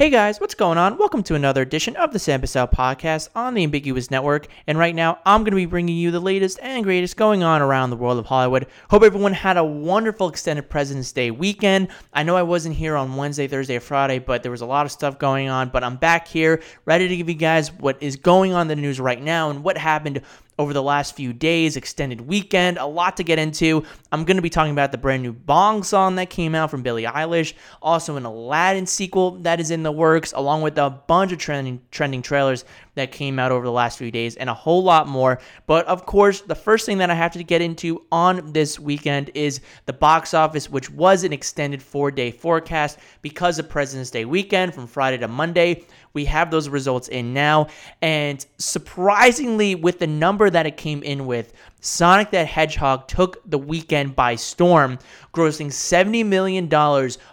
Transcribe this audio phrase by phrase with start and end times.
[0.00, 0.96] Hey guys, what's going on?
[0.96, 4.46] Welcome to another edition of the Sam podcast on the Ambiguous Network.
[4.66, 7.60] And right now, I'm going to be bringing you the latest and greatest going on
[7.60, 8.66] around the world of Hollywood.
[8.88, 11.88] Hope everyone had a wonderful extended President's Day weekend.
[12.14, 14.86] I know I wasn't here on Wednesday, Thursday, or Friday, but there was a lot
[14.86, 15.68] of stuff going on.
[15.68, 18.76] But I'm back here, ready to give you guys what is going on in the
[18.76, 20.22] news right now and what happened
[20.60, 23.82] over the last few days, extended weekend, a lot to get into.
[24.12, 26.82] I'm going to be talking about the brand new Bond song that came out from
[26.82, 31.32] Billie Eilish, also an Aladdin sequel that is in the works, along with a bunch
[31.32, 32.66] of trending trending trailers
[33.00, 35.40] that came out over the last few days and a whole lot more.
[35.66, 39.30] But of course, the first thing that I have to get into on this weekend
[39.34, 44.74] is the box office, which was an extended 4-day forecast because of President's Day weekend
[44.74, 45.84] from Friday to Monday.
[46.12, 47.68] We have those results in now.
[48.02, 53.58] And surprisingly, with the number that it came in with, Sonic the Hedgehog took the
[53.58, 54.98] weekend by storm,
[55.32, 56.68] grossing $70 million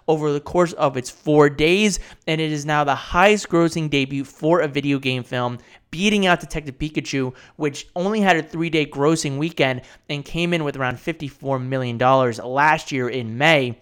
[0.07, 1.99] over the course of its four days.
[2.27, 5.57] And it is now the highest grossing debut for a video game film,
[5.91, 10.63] beating out Detective Pikachu, which only had a three day grossing weekend and came in
[10.63, 13.77] with around $54 million last year in May.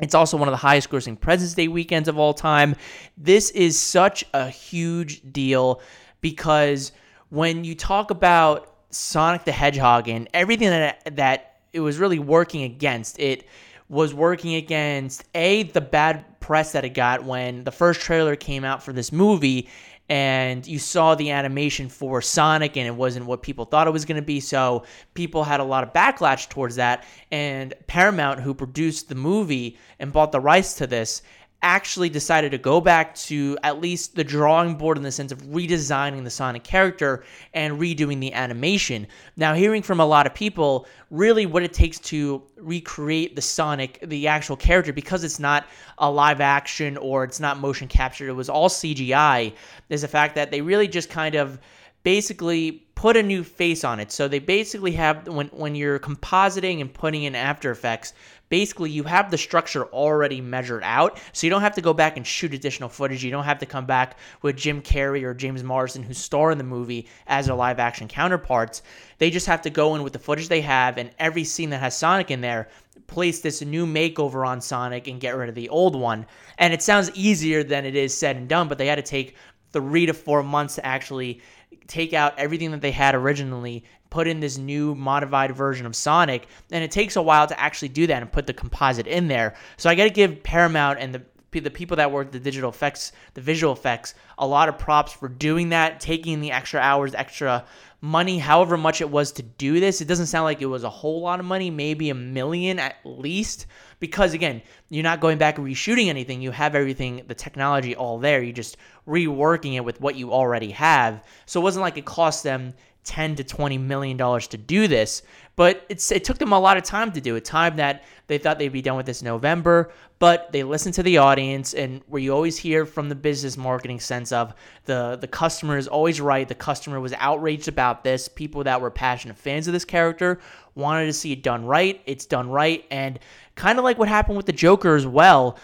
[0.00, 2.74] It's also one of the highest grossing President's Day weekends of all time.
[3.18, 5.80] This is such a huge deal
[6.22, 6.92] because
[7.28, 12.62] when you talk about Sonic the Hedgehog and everything that that it was really working
[12.62, 13.46] against, it
[13.88, 18.64] was working against a the bad press that it got when the first trailer came
[18.64, 19.68] out for this movie
[20.08, 24.04] and you saw the animation for Sonic and it wasn't what people thought it was
[24.04, 24.40] going to be.
[24.40, 27.04] So people had a lot of backlash towards that.
[27.30, 31.22] And Paramount, who produced the movie and bought the rights to this,
[31.62, 35.40] actually decided to go back to at least the drawing board in the sense of
[35.42, 39.06] redesigning the Sonic character and redoing the animation.
[39.36, 44.00] Now, hearing from a lot of people, really what it takes to recreate the Sonic,
[44.02, 45.66] the actual character, because it's not
[45.98, 49.54] a live action or it's not motion captured, it was all CGI,
[49.88, 51.60] is the fact that they really just kind of
[52.02, 54.12] basically put a new face on it.
[54.12, 58.12] So they basically have when when you're compositing and putting in After Effects,
[58.48, 61.18] basically you have the structure already measured out.
[61.32, 63.24] So you don't have to go back and shoot additional footage.
[63.24, 66.58] You don't have to come back with Jim Carrey or James Marsden who star in
[66.58, 68.82] the movie as their live action counterparts.
[69.18, 71.80] They just have to go in with the footage they have and every scene that
[71.80, 72.68] has Sonic in there
[73.08, 76.24] place this new makeover on Sonic and get rid of the old one.
[76.56, 79.34] And it sounds easier than it is said and done, but they had to take
[79.72, 81.40] three to four months to actually
[81.86, 86.46] take out everything that they had originally, put in this new modified version of Sonic,
[86.70, 89.54] and it takes a while to actually do that and put the composite in there.
[89.76, 93.12] So I got to give Paramount and the the people that work the digital effects,
[93.34, 97.66] the visual effects, a lot of props for doing that, taking the extra hours, extra
[98.02, 100.00] money, however much it was to do this.
[100.00, 102.96] It doesn't sound like it was a whole lot of money, maybe a million at
[103.04, 103.66] least,
[104.00, 106.42] because again, you're not going back and reshooting anything.
[106.42, 108.42] You have everything, the technology all there.
[108.42, 108.76] You're just
[109.06, 111.24] reworking it with what you already have.
[111.46, 112.74] So it wasn't like it cost them
[113.04, 115.22] 10 to 20 million dollars to do this
[115.56, 118.38] but it's it took them a lot of time to do it time that they
[118.38, 122.22] thought they'd be done with this november but they listened to the audience and where
[122.22, 124.54] you always hear from the business marketing sense of
[124.84, 128.90] the the customer is always right the customer was outraged about this people that were
[128.90, 130.38] passionate fans of this character
[130.74, 133.18] wanted to see it done right it's done right and
[133.54, 135.58] kind of like what happened with the joker as well.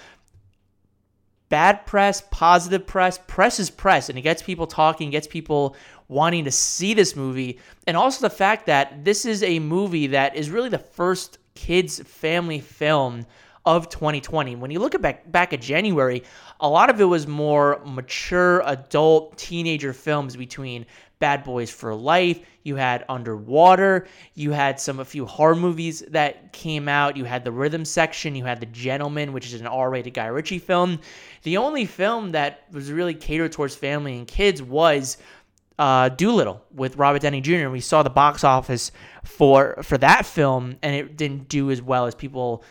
[1.48, 5.76] Bad press, positive press, press is press, and it gets people talking, gets people
[6.08, 7.58] wanting to see this movie.
[7.86, 12.00] And also the fact that this is a movie that is really the first kids'
[12.00, 13.26] family film
[13.66, 14.56] of 2020.
[14.56, 16.22] When you look at back back at January,
[16.60, 20.86] a lot of it was more mature adult teenager films between
[21.18, 26.52] Bad Boys for Life, you had Underwater, you had some a few horror movies that
[26.52, 30.14] came out, you had the rhythm section, you had The Gentlemen, which is an R-rated
[30.14, 31.00] Guy Ritchie film.
[31.42, 35.18] The only film that was really catered towards family and kids was
[35.78, 37.68] uh, Dolittle with Robert Downey Jr.
[37.68, 38.90] We saw the box office
[39.24, 42.64] for for that film, and it didn't do as well as people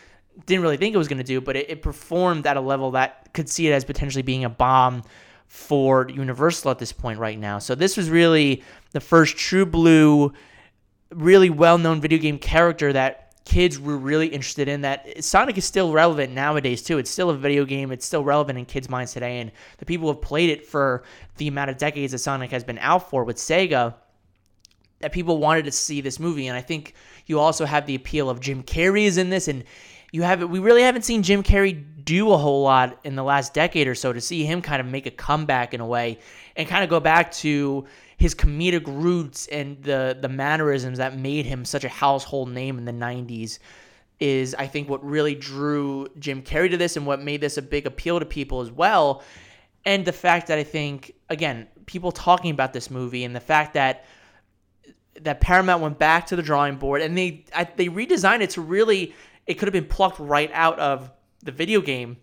[0.45, 2.91] didn't really think it was going to do, but it, it, performed at a level
[2.91, 5.01] that could see it as potentially being a bomb
[5.47, 7.57] for Universal at this point right now.
[7.57, 10.33] So this was really the first true blue,
[11.11, 15.63] really well known video game character that kids were really interested in that Sonic is
[15.63, 16.97] still relevant nowadays too.
[16.97, 17.93] It's still a video game.
[17.93, 21.03] It's still relevant in kids' minds today, and the people who have played it for
[21.37, 23.93] the amount of decades that Sonic has been out for with Sega.
[24.99, 26.93] That people wanted to see this movie, and I think
[27.25, 29.63] you also have the appeal of Jim Carrey is in this, and
[30.11, 33.53] you have we really haven't seen Jim Carrey do a whole lot in the last
[33.53, 34.11] decade or so.
[34.11, 36.19] To see him kind of make a comeback in a way,
[36.57, 37.85] and kind of go back to
[38.17, 42.85] his comedic roots and the the mannerisms that made him such a household name in
[42.85, 43.59] the 90s
[44.19, 47.61] is I think what really drew Jim Carrey to this and what made this a
[47.61, 49.23] big appeal to people as well.
[49.85, 53.75] and the fact that I think again people talking about this movie and the fact
[53.75, 54.05] that
[55.21, 58.61] that Paramount went back to the drawing board and they I, they redesigned it to
[58.61, 59.13] really
[59.45, 61.11] it could have been plucked right out of
[61.43, 62.17] the video game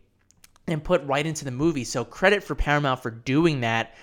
[0.66, 1.84] and put right into the movie.
[1.84, 3.94] So credit for Paramount for doing that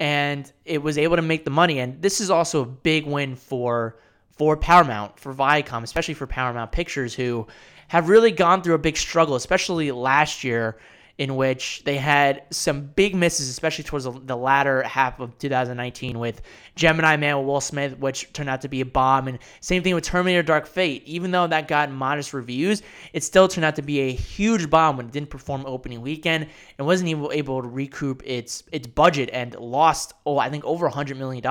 [0.00, 1.78] and it was able to make the money.
[1.78, 3.96] And this is also a big win for
[4.36, 7.46] for Paramount, for Viacom, especially for Paramount Pictures who
[7.88, 10.76] have really gone through a big struggle, especially last year
[11.16, 16.42] in which they had some big misses, especially towards the latter half of 2019 with
[16.74, 19.28] Gemini Man with Will Smith, which turned out to be a bomb.
[19.28, 21.04] And same thing with Terminator Dark Fate.
[21.06, 22.82] Even though that got modest reviews,
[23.12, 26.48] it still turned out to be a huge bomb when it didn't perform opening weekend
[26.78, 30.90] and wasn't even able to recoup its its budget and lost, oh, I think over
[30.90, 31.46] $100 million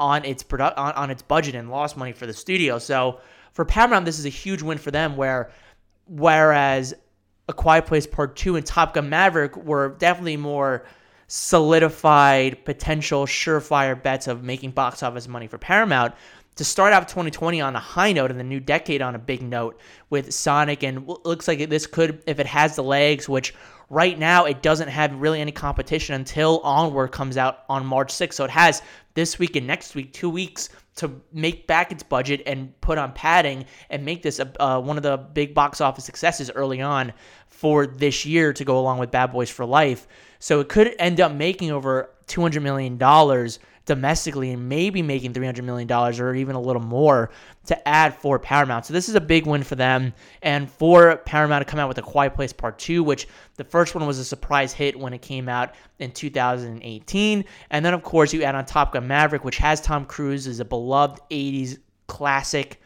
[0.00, 2.78] on its produ- on, on its budget and lost money for the studio.
[2.78, 3.20] So
[3.52, 5.50] for Paramount, this is a huge win for them where
[6.06, 6.94] whereas
[7.52, 10.84] a Quiet Place Part 2 and Top Gun Maverick were definitely more
[11.28, 16.14] solidified, potential, surefire bets of making box office money for Paramount.
[16.56, 19.40] To start out 2020 on a high note and the new decade on a big
[19.42, 23.54] note with Sonic, and looks like this could, if it has the legs, which
[23.88, 28.34] right now it doesn't have really any competition until Onward comes out on March 6th.
[28.34, 28.82] So it has
[29.14, 33.12] this week and next week, two weeks to make back its budget and put on
[33.12, 37.12] padding and make this a, uh, one of the big box office successes early on
[37.48, 40.06] for this year to go along with Bad Boys for Life.
[40.38, 42.98] So it could end up making over $200 million
[43.84, 47.30] domestically and maybe making $300 million or even a little more
[47.66, 48.86] to add for Paramount.
[48.86, 50.12] So this is a big win for them
[50.42, 53.26] and for Paramount to come out with A Quiet Place Part 2, which
[53.56, 57.44] the first one was a surprise hit when it came out in 2018.
[57.70, 60.60] And then, of course, you add on Top Gun Maverick, which has Tom Cruise as
[60.60, 62.81] a beloved 80s classic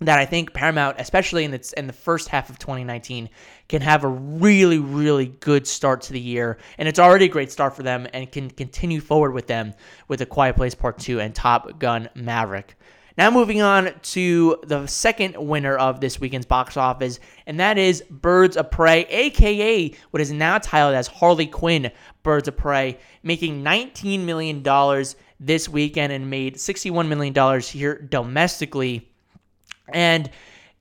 [0.00, 3.28] that I think Paramount, especially in its in the first half of 2019,
[3.68, 7.52] can have a really really good start to the year, and it's already a great
[7.52, 9.74] start for them, and can continue forward with them
[10.08, 12.76] with A Quiet Place Part Two and Top Gun Maverick.
[13.16, 18.02] Now moving on to the second winner of this weekend's box office, and that is
[18.10, 21.92] Birds of Prey, aka what is now titled as Harley Quinn
[22.24, 24.64] Birds of Prey, making $19 million
[25.38, 29.13] this weekend and made $61 million here domestically
[29.92, 30.30] and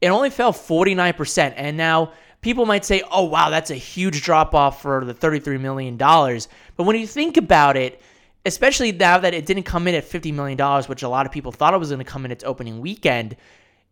[0.02, 1.54] it only fell 49%.
[1.56, 2.12] And now
[2.42, 5.98] people might say, oh, wow, that's a huge drop off for the $33 million.
[5.98, 8.02] But when you think about it,
[8.46, 11.52] especially now that it didn't come in at $50 million, which a lot of people
[11.52, 13.38] thought it was going to come in its opening weekend,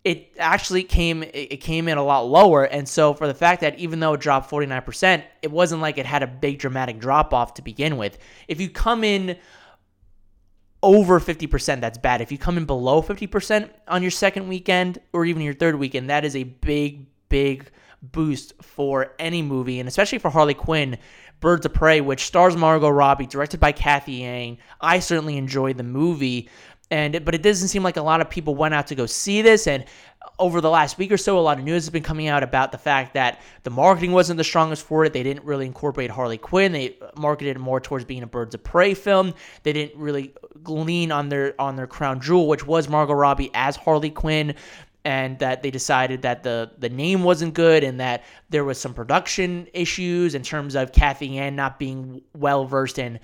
[0.04, 3.78] it actually came it came in a lot lower and so for the fact that
[3.78, 7.54] even though it dropped 49% it wasn't like it had a big dramatic drop off
[7.54, 8.18] to begin with
[8.48, 9.38] if you come in
[10.84, 12.22] over 50%, that's bad.
[12.22, 16.10] If you come in below 50% on your second weekend or even your third weekend,
[16.10, 17.70] that is a big, big
[18.02, 20.98] boost for any movie, and especially for Harley Quinn.
[21.40, 24.60] Birds of Prey, which stars Margot Robbie, directed by Cathy Yan.
[24.80, 26.50] I certainly enjoyed the movie,
[26.92, 29.42] and but it doesn't seem like a lot of people went out to go see
[29.42, 29.66] this.
[29.66, 29.86] And
[30.38, 32.72] over the last week or so, a lot of news has been coming out about
[32.72, 35.14] the fact that the marketing wasn't the strongest for it.
[35.14, 36.74] They didn't really incorporate Harley Quinn.
[36.74, 39.34] They marketed more towards being a Birds of Prey film.
[39.64, 40.36] They didn't really
[40.66, 44.54] lean on their on their crown jewel, which was Margot Robbie as Harley Quinn.
[45.04, 48.94] And that they decided that the the name wasn't good, and that there was some
[48.94, 53.20] production issues in terms of Cathy Yan not being well versed in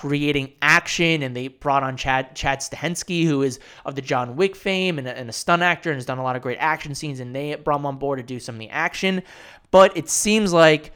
[0.00, 4.54] creating action, and they brought on Chad Chad Stahelski, who is of the John Wick
[4.54, 6.94] fame and a, and a stunt actor, and has done a lot of great action
[6.94, 9.22] scenes, and they brought him on board to do some of the action.
[9.70, 10.92] But it seems like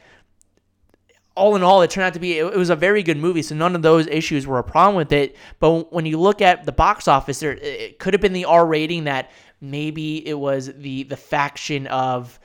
[1.35, 3.41] all in all, it turned out to be it, was a very good movie.
[3.41, 5.35] So none of those issues were a problem with it.
[5.59, 8.67] But when you look at the box office, there it could have been the R
[8.67, 9.31] rating that
[9.61, 12.39] maybe it was the the faction of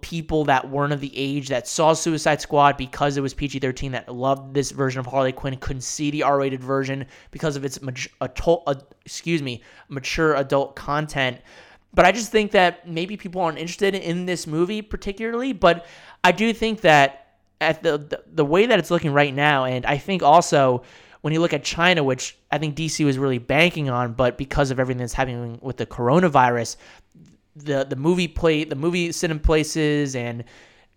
[0.00, 3.92] people that weren't of the age that saw Suicide Squad because it was PG 13
[3.92, 7.64] that loved this version of Harley Quinn couldn't see the R rated version because of
[7.64, 7.78] its
[9.04, 11.38] excuse me mature adult content.
[11.94, 15.52] But I just think that maybe people aren't interested in this movie particularly.
[15.52, 15.86] But
[16.24, 17.26] I do think that
[17.60, 20.82] at the, the, the way that it's looking right now, and I think also
[21.22, 24.70] when you look at China, which I think DC was really banking on, but because
[24.70, 26.76] of everything that's happening with the coronavirus,
[27.56, 30.44] the the movie play the movie cinema places and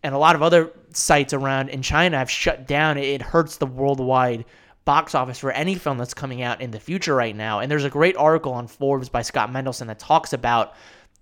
[0.04, 2.98] and a lot of other sites around in China have shut down.
[2.98, 4.46] It hurts the worldwide
[4.86, 7.60] box office for any film that's coming out in the future right now.
[7.60, 10.74] And there's a great article on Forbes by Scott Mendelson that talks about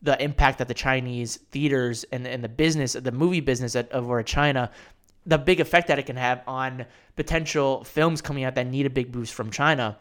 [0.02, 4.22] the impact that the Chinese theaters and, and the business, the movie business at, over
[4.22, 4.70] China,
[5.26, 8.92] the big effect that it can have on potential films coming out that need a
[8.92, 9.98] big boost from China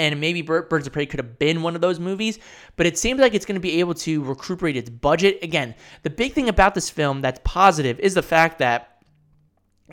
[0.00, 2.38] and maybe Birds of Prey could have been one of those movies,
[2.76, 5.38] but it seems like it's going to be able to recuperate its budget.
[5.42, 9.02] Again, the big thing about this film that's positive is the fact that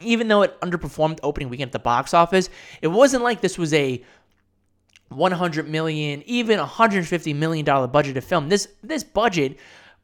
[0.02, 2.50] even though it underperformed opening weekend at the box office,
[2.82, 4.04] it wasn't like this was a
[5.10, 8.50] 100 million, even 150 million dollar budgeted film.
[8.50, 9.58] This this budget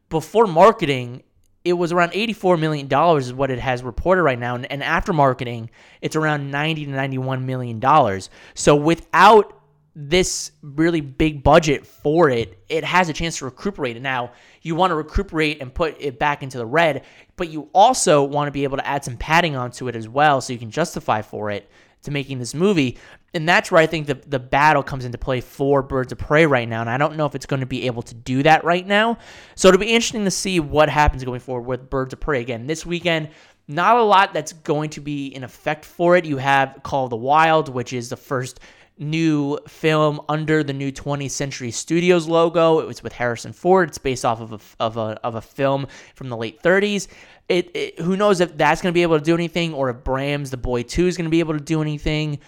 [0.10, 1.24] before marketing,
[1.66, 4.84] it was around 84 million dollars is what it has reported right now, and, and
[4.84, 5.70] after marketing,
[6.02, 8.30] it's around 90 to 91 million dollars.
[8.54, 9.63] So without
[9.96, 14.02] this really big budget for it, it has a chance to recuperate.
[14.02, 14.32] Now,
[14.62, 17.04] you want to recuperate and put it back into the red,
[17.36, 20.42] but you also want to be able to add some padding onto it as well
[20.42, 21.70] so you can justify for it
[22.04, 22.98] to making this movie.
[23.36, 26.46] And that's where I think the, the battle comes into play for Birds of Prey
[26.46, 26.82] right now.
[26.82, 29.18] And I don't know if it's going to be able to do that right now.
[29.56, 32.42] So it'll be interesting to see what happens going forward with Birds of Prey.
[32.42, 33.30] Again, this weekend,
[33.68, 36.26] not a lot that's going to be in effect for it.
[36.26, 38.60] You have Call of the Wild, which is the first
[38.98, 42.80] new film under the new 20th Century Studios logo.
[42.80, 43.90] It was with Harrison Ford.
[43.90, 47.08] It's based off of a, of a, of a film from the late 30s.
[47.50, 50.04] It, it, who knows if that's going to be able to do anything or if
[50.04, 52.40] Brahms The Boy 2 is going to be able to do anything.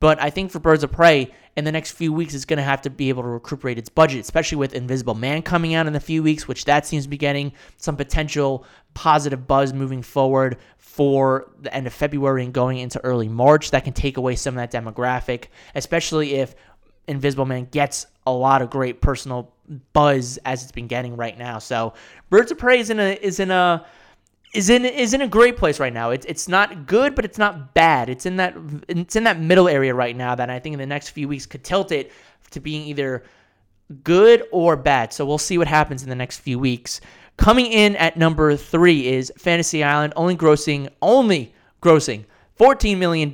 [0.00, 2.64] But I think for Birds of Prey, in the next few weeks, it's going to
[2.64, 5.94] have to be able to recuperate its budget, especially with Invisible Man coming out in
[5.94, 10.58] a few weeks, which that seems to be getting some potential positive buzz moving forward
[10.94, 13.72] for the end of February and going into early March.
[13.72, 16.54] That can take away some of that demographic, especially if
[17.08, 19.52] Invisible Man gets a lot of great personal
[19.92, 21.58] buzz as it's been getting right now.
[21.58, 21.94] So
[22.30, 23.84] Birds of Prey is in a is in a
[24.54, 26.10] is in is in a great place right now.
[26.10, 28.08] It's it's not good, but it's not bad.
[28.08, 30.86] It's in that it's in that middle area right now that I think in the
[30.86, 32.12] next few weeks could tilt it
[32.52, 33.24] to being either
[34.04, 35.12] good or bad.
[35.12, 37.00] So we'll see what happens in the next few weeks.
[37.36, 42.24] Coming in at number three is Fantasy Island, only grossing only grossing
[42.58, 43.30] $14 million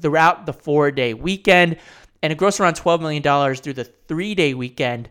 [0.00, 1.76] throughout the four day weekend,
[2.22, 5.08] and it grossed around $12 million through the three day weekend,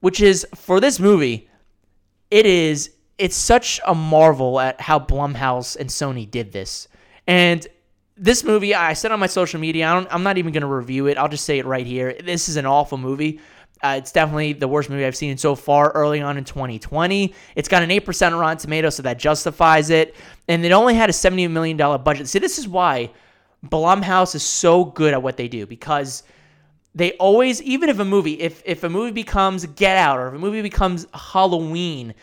[0.00, 1.48] which is for this movie,
[2.30, 6.86] it is it's such a marvel at how Blumhouse and Sony did this.
[7.26, 7.66] And
[8.18, 11.06] this movie, I said on my social media, I am not even going to review
[11.06, 11.16] it.
[11.18, 12.14] I'll just say it right here.
[12.22, 13.40] This is an awful movie.
[13.82, 17.34] Uh, it's definitely the worst movie I've seen so far early on in 2020.
[17.56, 20.14] It's got an 8% on Rotten Tomatoes, so that justifies it.
[20.48, 22.26] And it only had a $70 million budget.
[22.28, 23.10] See, this is why
[23.66, 26.22] Blumhouse is so good at what they do because
[26.94, 30.34] they always, even if a movie, if, if a movie becomes Get Out or if
[30.34, 32.14] a movie becomes Halloween,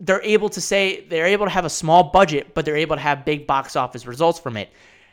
[0.00, 3.02] they're able to say they're able to have a small budget, but they're able to
[3.02, 4.70] have big box office results from it.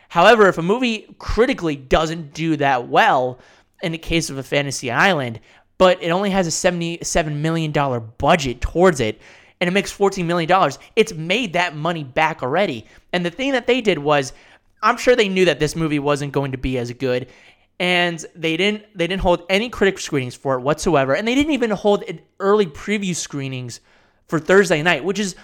[0.08, 3.39] However, if a movie critically doesn't do that well,
[3.82, 5.39] in the case of a Fantasy Island,
[5.79, 7.71] but it only has a $77 million
[8.19, 9.19] budget towards it,
[9.59, 12.86] and it makes $14 million, it's made that money back already.
[13.12, 14.33] And the thing that they did was,
[14.83, 17.27] I'm sure they knew that this movie wasn't going to be as good,
[17.79, 21.53] and they didn't they didn't hold any critic screenings for it whatsoever, and they didn't
[21.53, 22.03] even hold
[22.39, 23.79] early preview screenings
[24.27, 25.36] for Thursday night, which is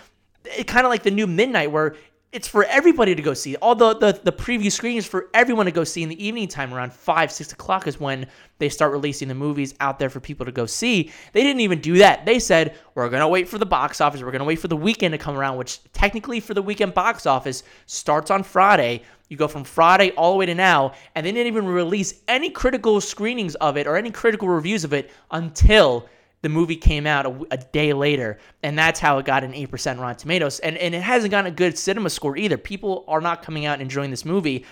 [0.52, 1.96] eh, kind of like the new midnight where
[2.36, 3.56] it's for everybody to go see.
[3.56, 6.74] All the, the, the preview screenings for everyone to go see in the evening time
[6.74, 8.28] around 5, 6 o'clock is when
[8.58, 11.14] they start releasing the movies out there for people to go see.
[11.32, 12.26] They didn't even do that.
[12.26, 14.22] They said, we're going to wait for the box office.
[14.22, 16.94] We're going to wait for the weekend to come around, which technically for the weekend
[16.94, 19.04] box office starts on Friday.
[19.30, 22.50] You go from Friday all the way to now, and they didn't even release any
[22.50, 26.10] critical screenings of it or any critical reviews of it until
[26.42, 30.00] the movie came out a, a, day later, and that's how it got an 8%
[30.00, 30.60] Rotten Tomatoes.
[30.60, 32.58] And, and it hasn't gotten a good cinema score either.
[32.58, 34.66] People are not coming out and enjoying this movie.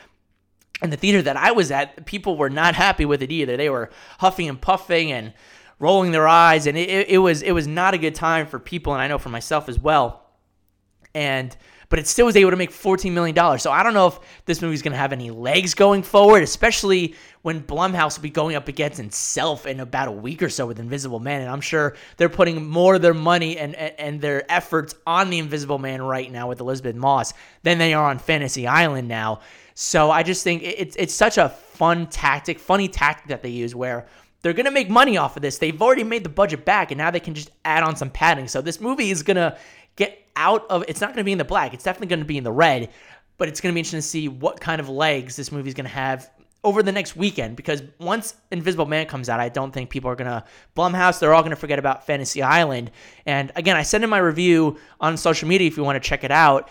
[0.81, 3.57] And the theater that I was at, people were not happy with it either.
[3.57, 3.89] They were
[4.19, 5.33] huffing and puffing and
[5.79, 8.59] rolling their eyes, and it, it, it was it was not a good time for
[8.59, 10.23] people, and I know for myself as well.
[11.13, 11.55] And
[11.93, 13.59] but it still was able to make $14 million.
[13.59, 17.13] So I don't know if this movie's going to have any legs going forward, especially
[17.43, 20.79] when Blumhouse will be going up against itself in about a week or so with
[20.79, 21.41] Invisible Man.
[21.41, 25.29] And I'm sure they're putting more of their money and, and, and their efforts on
[25.29, 29.41] the Invisible Man right now with Elisabeth Moss than they are on Fantasy Island now.
[29.75, 33.75] So I just think it's it's such a fun tactic, funny tactic that they use
[33.75, 34.07] where
[34.41, 35.59] they're gonna make money off of this.
[35.59, 38.47] They've already made the budget back, and now they can just add on some padding.
[38.47, 39.57] So this movie is gonna
[39.95, 41.73] get out of it's not going to be in the black.
[41.73, 42.89] It's definitely going to be in the red,
[43.37, 45.73] but it's going to be interesting to see what kind of legs this movie is
[45.73, 46.29] going to have
[46.63, 50.15] over the next weekend because once Invisible Man comes out, I don't think people are
[50.15, 50.45] gonna
[50.77, 51.19] Blumhouse.
[51.19, 52.91] They're all gonna forget about Fantasy Island.
[53.25, 56.23] And again, I sent in my review on social media if you want to check
[56.23, 56.69] it out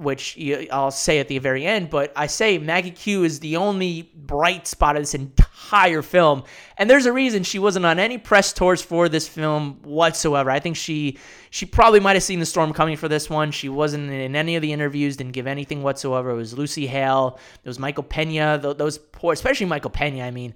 [0.00, 0.38] which
[0.72, 4.66] I'll say at the very end, but I say Maggie Q is the only bright
[4.66, 6.44] spot of this entire film.
[6.78, 10.50] And there's a reason she wasn't on any press tours for this film whatsoever.
[10.50, 11.18] I think she
[11.50, 13.50] she probably might have seen the storm coming for this one.
[13.50, 16.30] She wasn't in any of the interviews, didn't give anything whatsoever.
[16.30, 20.24] It was Lucy Hale, it was Michael Pena, those poor, especially Michael Pena.
[20.24, 20.54] I mean,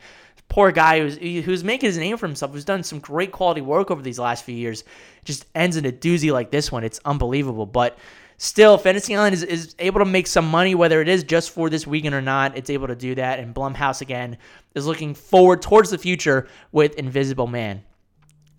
[0.49, 3.91] poor guy who's who's making his name for himself, who's done some great quality work
[3.91, 4.85] over these last few years,
[5.25, 6.85] just ends in a doozy like this one.
[6.85, 7.99] It's unbelievable, but
[8.37, 11.71] still, Fantasy Island is, is able to make some money, whether it is just for
[11.71, 12.57] this weekend or not.
[12.57, 13.39] It's able to do that.
[13.39, 14.39] And Blumhouse, again,
[14.75, 17.83] is looking forward towards the future with Invisible Man.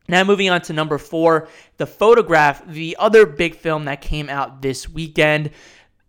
[0.07, 4.61] Now, moving on to number four, The Photograph, the other big film that came out
[4.61, 5.51] this weekend.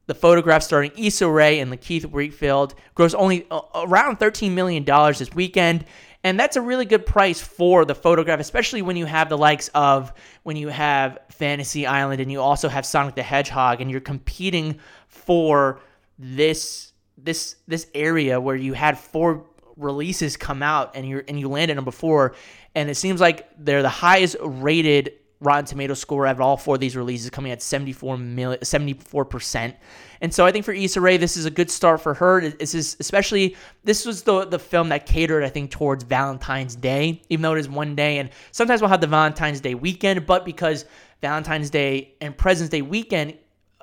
[0.06, 5.84] The photograph starring Issa Rae and Lakeith Wheatfield grossed only around $13 million this weekend.
[6.26, 9.68] And that's a really good price for the photograph, especially when you have the likes
[9.68, 14.00] of when you have Fantasy Island and you also have Sonic the Hedgehog and you're
[14.00, 15.78] competing for
[16.18, 21.48] this this this area where you had four releases come out and you and you
[21.48, 22.34] landed number four.
[22.74, 26.80] And it seems like they're the highest rated Rotten Tomato score of all four of
[26.80, 29.74] these releases, coming at 74 million, 74%.
[30.20, 32.48] And so I think for Issa Rae, this is a good start for her.
[32.50, 37.22] This is especially this was the the film that catered, I think, towards Valentine's Day,
[37.28, 38.18] even though it is one day.
[38.18, 40.86] And sometimes we'll have the Valentine's Day weekend, but because
[41.20, 43.34] Valentine's Day and President's Day weekend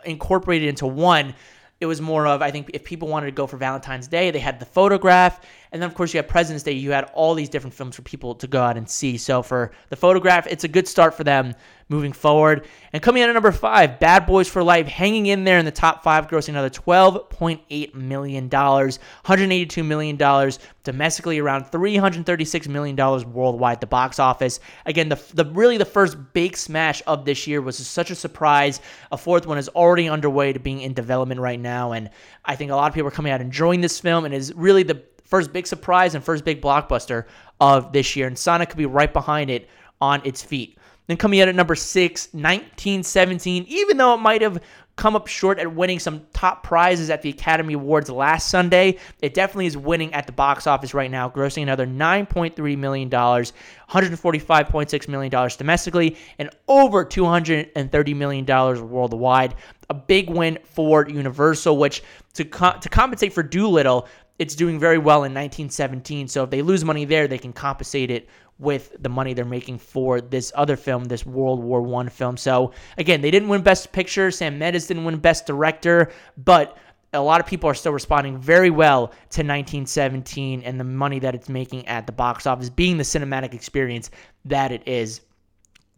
[0.06, 1.36] incorporated into one,
[1.80, 4.40] it was more of I think if people wanted to go for Valentine's Day, they
[4.40, 5.42] had the photograph,
[5.74, 6.72] and then of course you had President's Day.
[6.72, 9.18] You had all these different films for people to go out and see.
[9.18, 11.56] So for the photograph, it's a good start for them
[11.90, 12.68] moving forward.
[12.94, 15.72] And coming in at number five, Bad Boys for Life, hanging in there in the
[15.72, 20.52] top five, grossing another $12.8 million, $182 million
[20.84, 22.96] domestically, around $336 million
[23.34, 24.60] worldwide at the box office.
[24.86, 28.80] Again, the, the really the first big smash of this year was such a surprise.
[29.12, 31.94] A fourth one is already underway to being in development right now.
[31.94, 32.10] And
[32.46, 34.84] I think a lot of people are coming out enjoying this film and is really
[34.84, 35.04] the
[35.34, 37.26] first big surprise and first big blockbuster
[37.60, 38.28] of this year.
[38.28, 39.68] And Sonic could be right behind it
[40.00, 40.78] on its feet.
[41.08, 44.62] Then coming in at number six, 1917, even though it might have
[44.96, 49.34] come up short at winning some top prizes at the Academy Awards last Sunday, it
[49.34, 55.50] definitely is winning at the box office right now, grossing another $9.3 million, $145.6 million
[55.58, 59.56] domestically, and over $230 million worldwide.
[59.90, 62.04] A big win for Universal, which
[62.36, 64.08] to, co- to compensate for Dolittle,
[64.44, 66.28] it's doing very well in 1917.
[66.28, 68.28] So if they lose money there, they can compensate it
[68.60, 72.36] with the money they're making for this other film, this World War One film.
[72.36, 74.32] So again, they didn't win Best Picture.
[74.32, 76.78] Sam Mendes didn't win Best Director, but
[77.14, 81.36] a lot of people are still responding very well to 1917 and the money that
[81.36, 84.12] it's making at the box office, being the cinematic experience
[84.44, 85.22] that it is.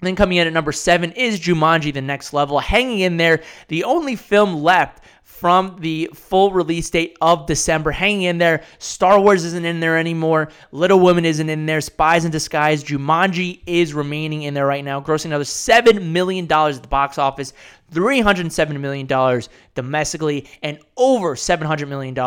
[0.01, 3.85] Then coming in at number seven is Jumanji: The Next Level, hanging in there, the
[3.85, 4.99] only film left
[5.39, 7.91] from the full release date of December.
[7.91, 8.63] Hanging in there.
[8.79, 10.47] Star Wars isn't in there anymore.
[10.71, 11.81] Little Women isn't in there.
[11.81, 12.85] Spies in Disguise.
[12.85, 17.51] Jumanji is remaining in there right now, grossing another $7 million at the box office.
[17.91, 19.41] $307 million
[19.75, 22.17] domestically and over $700 million,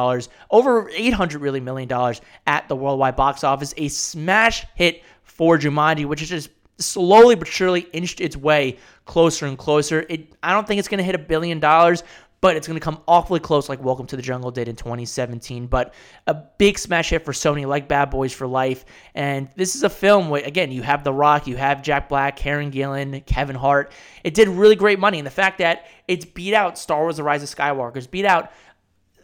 [0.51, 3.73] over 800 really million dollars at the worldwide box office.
[3.79, 9.47] A smash hit for Jumanji, which is just slowly but surely inched its way closer
[9.47, 10.05] and closer.
[10.09, 12.03] It, I don't think it's going to hit a billion dollars,
[12.41, 15.67] but it's going to come awfully close like Welcome to the Jungle did in 2017.
[15.67, 15.95] But
[16.27, 18.85] a big smash hit for Sony, like Bad Boys for Life.
[19.15, 22.37] And this is a film where, again, you have The Rock, you have Jack Black,
[22.37, 23.93] Karen Gillan, Kevin Hart.
[24.23, 25.19] It did really great money.
[25.19, 28.53] And the fact that it's beat out Star Wars The Rise of Skywalker, beat out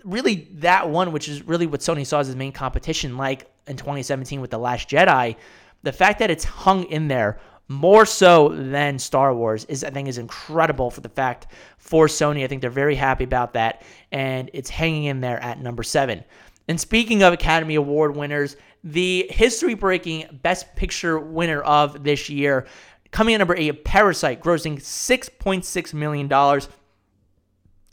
[0.03, 3.77] really that one, which is really what Sony saw as his main competition, like in
[3.77, 5.37] 2017 with The Last Jedi.
[5.85, 10.09] The fact that it's hung in there more so than Star Wars is I think
[10.09, 11.47] is incredible for the fact
[11.79, 12.45] for Sony.
[12.45, 16.25] I think they're very happy about that, and it's hanging in there at number seven.
[16.69, 22.67] And speaking of Academy Award winners, the history-breaking Best Picture winner of this year,
[23.11, 26.69] coming in number eight, Parasite, grossing six point six million dollars.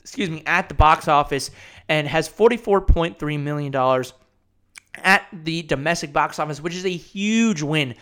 [0.02, 1.52] Excuse me, at the box office,
[1.88, 4.14] and has forty-four point three million dollars
[4.96, 7.96] at the domestic box office, which is a huge win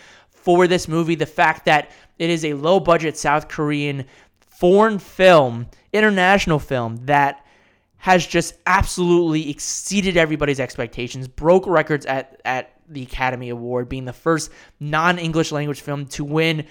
[0.49, 1.13] for this movie.
[1.13, 4.05] The fact that it is a low budget South Korean
[4.39, 7.45] foreign film, international film that
[7.97, 14.11] has just absolutely exceeded everybody's expectations, broke records at, at the Academy Award, being the
[14.11, 16.65] first non English language film to win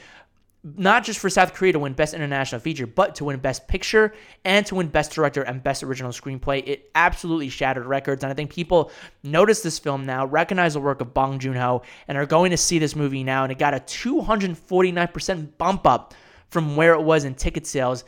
[0.77, 4.13] not just for South Korea to win Best International Feature, but to win Best Picture
[4.45, 6.67] and to win Best Director and Best Original Screenplay.
[6.67, 8.91] It absolutely shattered records, and I think people
[9.23, 12.57] notice this film now, recognize the work of Bong Joon Ho, and are going to
[12.57, 13.45] see this movie now.
[13.45, 16.15] And it got a 249% bump up
[16.51, 18.05] from where it was in ticket sales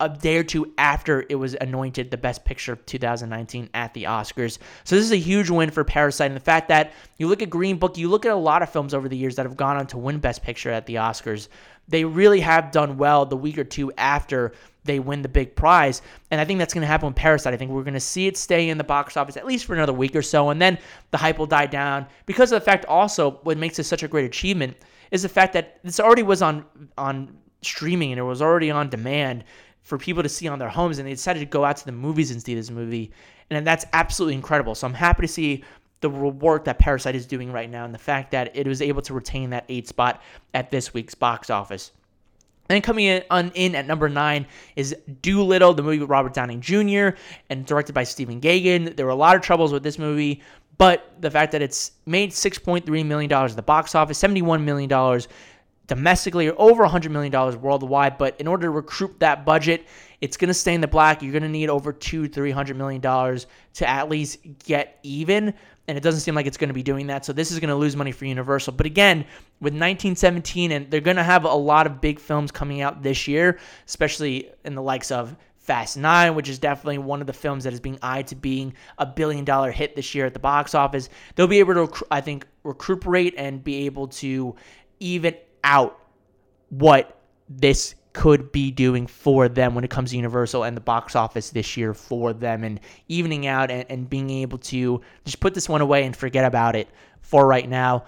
[0.00, 4.04] a day or two after it was anointed the best picture of 2019 at the
[4.04, 4.58] Oscars.
[4.82, 6.26] So this is a huge win for Parasite.
[6.26, 8.70] And the fact that you look at Green Book, you look at a lot of
[8.70, 11.48] films over the years that have gone on to win best picture at the Oscars
[11.88, 14.52] they really have done well the week or two after
[14.84, 16.02] they win the big prize.
[16.30, 17.54] And I think that's going to happen with Parasite.
[17.54, 19.74] I think we're going to see it stay in the box office at least for
[19.74, 20.78] another week or so, and then
[21.10, 22.06] the hype will die down.
[22.26, 24.76] Because of the fact, also, what makes this such a great achievement
[25.10, 26.64] is the fact that this already was on
[26.98, 29.42] on streaming and it was already on demand
[29.84, 31.92] for people to see on their homes, and they decided to go out to the
[31.92, 33.12] movies and see this movie,
[33.50, 34.74] and that's absolutely incredible.
[34.74, 35.62] So I'm happy to see
[36.00, 39.02] the work that Parasite is doing right now, and the fact that it was able
[39.02, 41.92] to retain that eight spot at this week's box office.
[42.70, 46.56] And coming in, on, in at number nine is Dolittle, the movie with Robert Downey
[46.56, 47.16] Jr.
[47.50, 48.96] and directed by Stephen Gaghan.
[48.96, 50.42] There were a lot of troubles with this movie,
[50.78, 54.90] but the fact that it's made $6.3 million at the box office, $71 million
[55.86, 58.18] domestically, or over $100 million worldwide.
[58.18, 59.86] But in order to recruit that budget,
[60.20, 61.22] it's going to stay in the black.
[61.22, 65.54] You're going to need over two, $300 million to at least get even
[65.86, 67.24] and it doesn't seem like it's going to be doing that.
[67.24, 68.74] So this is going to lose money for Universal.
[68.74, 69.18] But again,
[69.60, 73.28] with 1917, and they're going to have a lot of big films coming out this
[73.28, 77.64] year, especially in the likes of Fast Nine, which is definitely one of the films
[77.64, 80.74] that is being eyed to being a billion dollar hit this year at the box
[80.74, 81.08] office.
[81.34, 84.54] They'll be able to, I think, recuperate and be able to
[85.00, 85.98] even out
[86.68, 91.16] what this could be doing for them when it comes to Universal and the box
[91.16, 95.52] office this year for them and evening out and, and being able to just put
[95.52, 96.88] this one away and forget about it
[97.22, 98.04] for right now.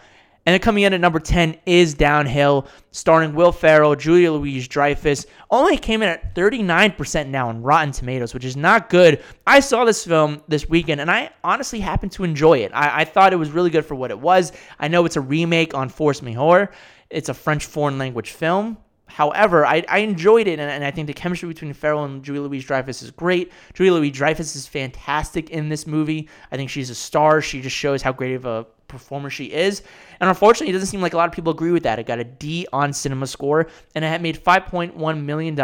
[0.47, 5.27] And then coming in at number 10 is Downhill, starring Will Ferrell, Julia Louise Dreyfus.
[5.51, 9.25] Only came in at 39% now on Rotten Tomatoes, which is not good.
[9.45, 12.71] I saw this film this weekend and I honestly happened to enjoy it.
[12.73, 14.53] I, I thought it was really good for what it was.
[14.79, 16.71] I know it's a remake on Force Majeure,
[17.11, 18.79] it's a French foreign language film.
[19.09, 22.41] However, I, I enjoyed it, and, and, I think the chemistry between Ferrell and Julie
[22.41, 23.53] Louise Dreyfus is great.
[23.73, 26.29] Julie Louise Dreyfus is fantastic in this movie.
[26.51, 27.41] I think she's a star.
[27.41, 29.83] She just shows how great of a performer she is.
[30.21, 32.01] And unfortunately, it doesn't seem like a lot of people agree with that.
[32.01, 35.59] It got a D on Cinema Score, and it had made $5.1 million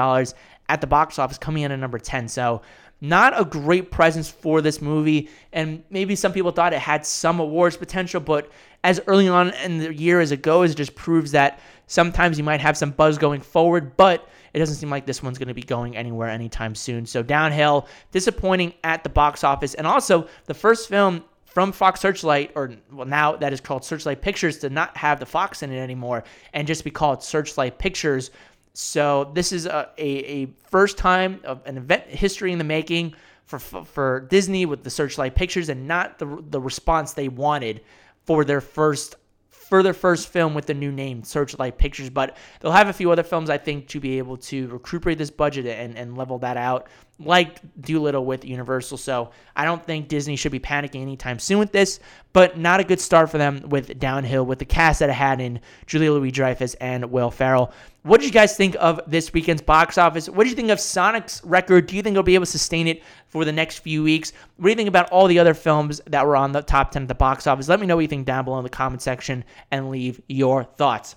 [0.69, 2.29] at the box office, coming in at number 10.
[2.29, 2.63] So,
[3.01, 5.29] not a great presence for this movie.
[5.53, 8.53] And maybe some people thought it had some awards potential, but
[8.85, 12.45] as early on in the year as it goes, it just proves that sometimes you
[12.45, 15.55] might have some buzz going forward, but it doesn't seem like this one's going to
[15.55, 17.07] be going anywhere anytime soon.
[17.07, 19.75] So, Downhill, disappointing at the box office.
[19.75, 24.23] And also, the first film from Fox Searchlight, or well, now that is called Searchlight
[24.23, 28.31] Pictures, to not have the Fox in it anymore and just be called Searchlight Pictures.
[28.75, 33.15] So this is a, a, a first time of an event history in the making
[33.45, 37.83] for for Disney with the Searchlight Pictures and not the the response they wanted
[38.25, 39.17] for their first
[39.51, 42.11] for their first film with the new name Searchlight Pictures.
[42.11, 45.31] But they'll have a few other films I think to be able to recuperate this
[45.31, 46.89] budget and, and level that out
[47.25, 48.99] like Dolittle with Universal.
[48.99, 52.01] So I don't think Disney should be panicking anytime soon with this,
[52.33, 55.41] but not a good start for them with Downhill with the cast that it had
[55.41, 57.73] in Julia Louis Dreyfus and Will Ferrell.
[58.03, 60.29] What did you guys think of this weekend's box office?
[60.29, 61.87] What did you think of Sonic's record?
[61.87, 64.33] Do you think it'll be able to sustain it for the next few weeks?
[64.57, 67.03] What do you think about all the other films that were on the top 10
[67.03, 67.69] at the box office?
[67.69, 70.65] Let me know what you think down below in the comment section and leave your
[70.65, 71.17] thoughts.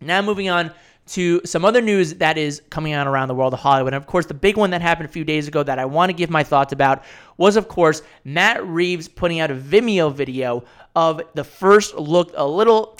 [0.00, 0.72] Now, moving on
[1.06, 3.94] to some other news that is coming out around the world of Hollywood.
[3.94, 6.10] And of course, the big one that happened a few days ago that I want
[6.10, 7.04] to give my thoughts about
[7.36, 10.64] was, of course, Matt Reeves putting out a Vimeo video
[10.96, 12.98] of the first look, a little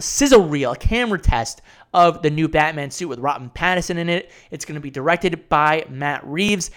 [0.00, 1.62] sizzle reel, a camera test
[1.94, 4.30] of the new Batman suit with Robert Pattinson in it.
[4.50, 6.70] It's going to be directed by Matt Reeves.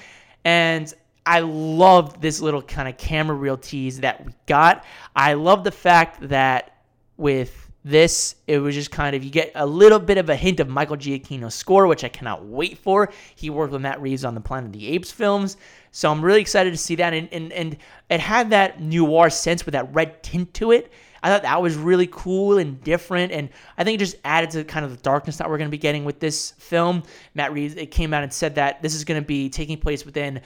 [0.44, 0.94] And
[1.26, 4.84] I love this little kind of camera reel tease that we got.
[5.16, 6.78] I love the fact that
[7.18, 10.60] with this, it was just kind of, you get a little bit of a hint
[10.60, 13.14] of Michael Giacchino's score, which I cannot wait for.
[13.36, 15.56] He worked with Matt Reeves on the Planet of the Apes films.
[15.92, 17.14] So I'm really excited to see that.
[17.14, 17.78] And, and, and
[18.10, 20.92] it had that noir sense with that red tint to it.
[21.22, 24.64] I thought that was really cool and different, and I think it just added to
[24.64, 27.02] kind of the darkness that we're going to be getting with this film.
[27.34, 30.06] Matt Reeves it came out and said that this is going to be taking place
[30.06, 30.42] within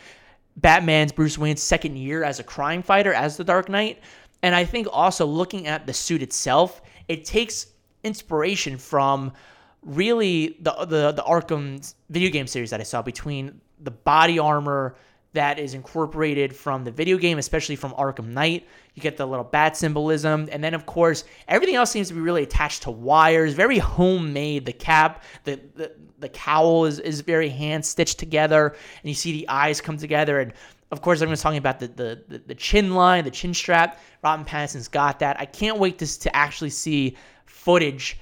[0.55, 4.01] Batman's Bruce Wayne's second year as a crime fighter as the Dark Knight,
[4.41, 7.67] and I think also looking at the suit itself, it takes
[8.03, 9.33] inspiration from
[9.81, 14.95] really the the the Arkham video game series that I saw between the body armor
[15.33, 18.67] that is incorporated from the video game, especially from Arkham Knight.
[18.95, 22.21] You get the little bat symbolism, and then of course everything else seems to be
[22.21, 24.65] really attached to wires, very homemade.
[24.65, 29.31] The cap, the the, the cowl is is very hand stitched together, and you see
[29.31, 30.53] the eyes come together and
[30.91, 33.99] of course, everyone's talking about the, the, the, the chin line, the chin strap.
[34.23, 35.39] Robert Pattinson's got that.
[35.39, 38.19] I can't wait to, to actually see footage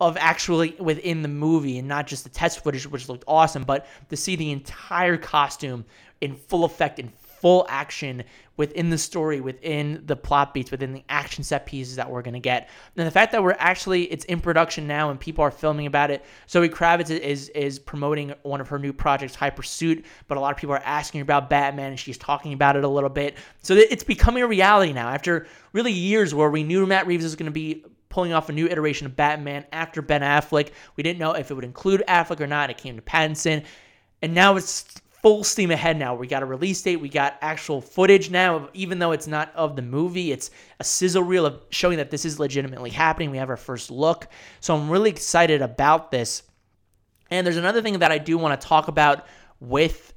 [0.00, 3.86] of actually within the movie and not just the test footage, which looked awesome, but
[4.10, 5.84] to see the entire costume
[6.20, 7.08] in full effect in
[7.44, 8.24] full action
[8.56, 12.32] within the story, within the plot beats, within the action set pieces that we're going
[12.32, 12.70] to get.
[12.96, 16.10] And the fact that we're actually it's in production now and people are filming about
[16.10, 16.24] it.
[16.48, 20.52] Zoe Kravitz is is promoting one of her new projects, High Pursuit, but a lot
[20.52, 23.36] of people are asking about Batman and she's talking about it a little bit.
[23.60, 27.36] So it's becoming a reality now after really years where we knew Matt Reeves was
[27.36, 30.70] going to be pulling off a new iteration of Batman after Ben Affleck.
[30.96, 32.70] We didn't know if it would include Affleck or not.
[32.70, 33.66] It came to Pattinson
[34.22, 36.14] and now it's full steam ahead now.
[36.14, 39.74] We got a release date, we got actual footage now, even though it's not of
[39.74, 43.30] the movie, it's a sizzle reel of showing that this is legitimately happening.
[43.30, 44.28] We have our first look.
[44.60, 46.42] So I'm really excited about this.
[47.30, 49.24] And there's another thing that I do want to talk about
[49.60, 50.12] with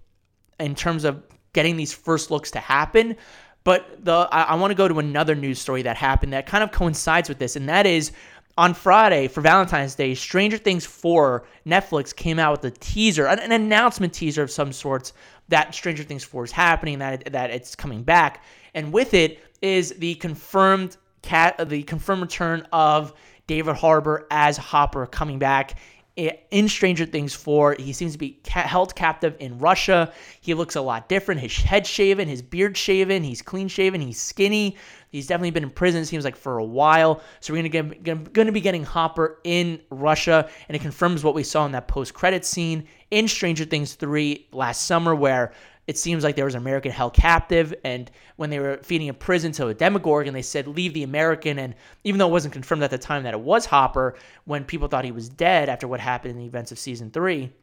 [0.60, 3.15] in terms of getting these first looks to happen.
[3.63, 6.65] But the I, I want to go to another news story that happened that kind
[6.65, 8.12] of coincides with this, and that is
[8.58, 13.39] on Friday for Valentine's Day, Stranger Things 4 Netflix came out with a teaser, an,
[13.39, 15.13] an announcement teaser of some sorts
[15.50, 18.43] that Stranger Things 4 is happening, that it, that it's coming back,
[18.74, 23.13] and with it is the confirmed cat, the confirmed return of
[23.46, 25.76] David Harbour as Hopper coming back
[26.18, 27.76] in Stranger Things 4.
[27.80, 30.12] He seems to be held captive in Russia.
[30.42, 31.42] He looks a lot different.
[31.42, 34.76] His head shaven, his beard shaven, he's clean shaven, he's skinny.
[35.10, 37.22] He's definitely been in prison, it seems like, for a while.
[37.40, 41.44] So we're gonna get, gonna be getting Hopper in Russia, and it confirms what we
[41.44, 45.54] saw in that post-credit scene in Stranger Things 3 last summer, where
[45.88, 49.13] it seems like there was an American held captive, and when they were feeding a
[49.13, 51.58] prison to a Demogorgon, they said leave the American.
[51.58, 54.89] And even though it wasn't confirmed at the time that it was Hopper, when people
[54.89, 57.54] thought he was dead after what happened in the events of season three,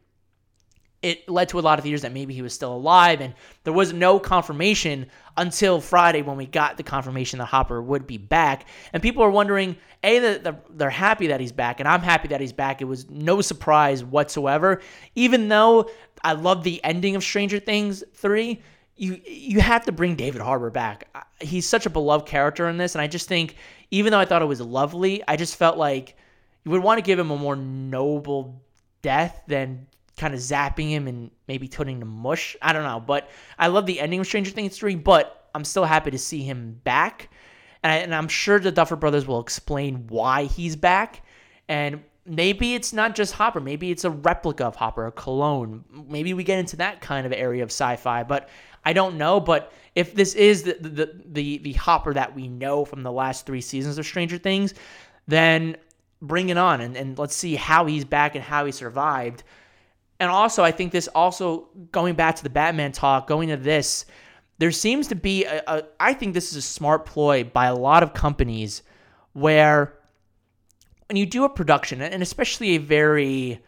[1.03, 3.73] it led to a lot of theories that maybe he was still alive, and there
[3.73, 5.05] was no confirmation
[5.37, 8.65] until Friday when we got the confirmation that Hopper would be back.
[8.91, 12.41] And people are wondering, a that they're happy that he's back, and I'm happy that
[12.41, 12.81] he's back.
[12.81, 14.81] It was no surprise whatsoever,
[15.13, 15.91] even though
[16.25, 18.61] I love the ending of Stranger Things three.
[18.95, 21.07] You you have to bring David Harbour back.
[21.39, 23.55] He's such a beloved character in this, and I just think
[23.91, 26.17] even though I thought it was lovely, I just felt like
[26.63, 28.63] you would want to give him a more noble
[29.03, 29.85] death than
[30.17, 32.55] kind of zapping him and maybe turning to mush.
[32.59, 35.85] I don't know, but I love the ending of Stranger Things 3, but I'm still
[35.85, 37.29] happy to see him back.
[37.83, 41.23] And, I, am sure the Duffer Brothers will explain why he's back.
[41.67, 43.59] And maybe it's not just Hopper.
[43.59, 45.83] Maybe it's a replica of Hopper, a clone.
[46.07, 48.49] Maybe we get into that kind of area of sci-fi, but
[48.83, 49.39] I don't know.
[49.39, 53.45] But if this is the the the, the Hopper that we know from the last
[53.45, 54.73] three seasons of Stranger Things,
[55.27, 55.77] then
[56.21, 59.43] bring it on and, and let's see how he's back and how he survived.
[60.19, 64.05] And also, I think this also going back to the Batman talk, going to this,
[64.57, 67.75] there seems to be a, a I think this is a smart ploy by a
[67.75, 68.81] lot of companies
[69.33, 69.94] where
[71.07, 73.61] when you do a production, and especially a very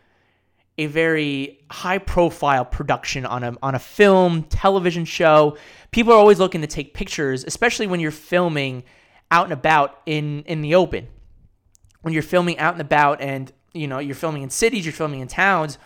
[0.79, 5.57] a very high profile production on a on a film, television show,
[5.91, 8.83] people are always looking to take pictures, especially when you're filming
[9.31, 11.07] out and about in in the open.
[12.01, 15.19] When you're filming out and about and you know, you're filming in cities, you're filming
[15.19, 15.77] in towns,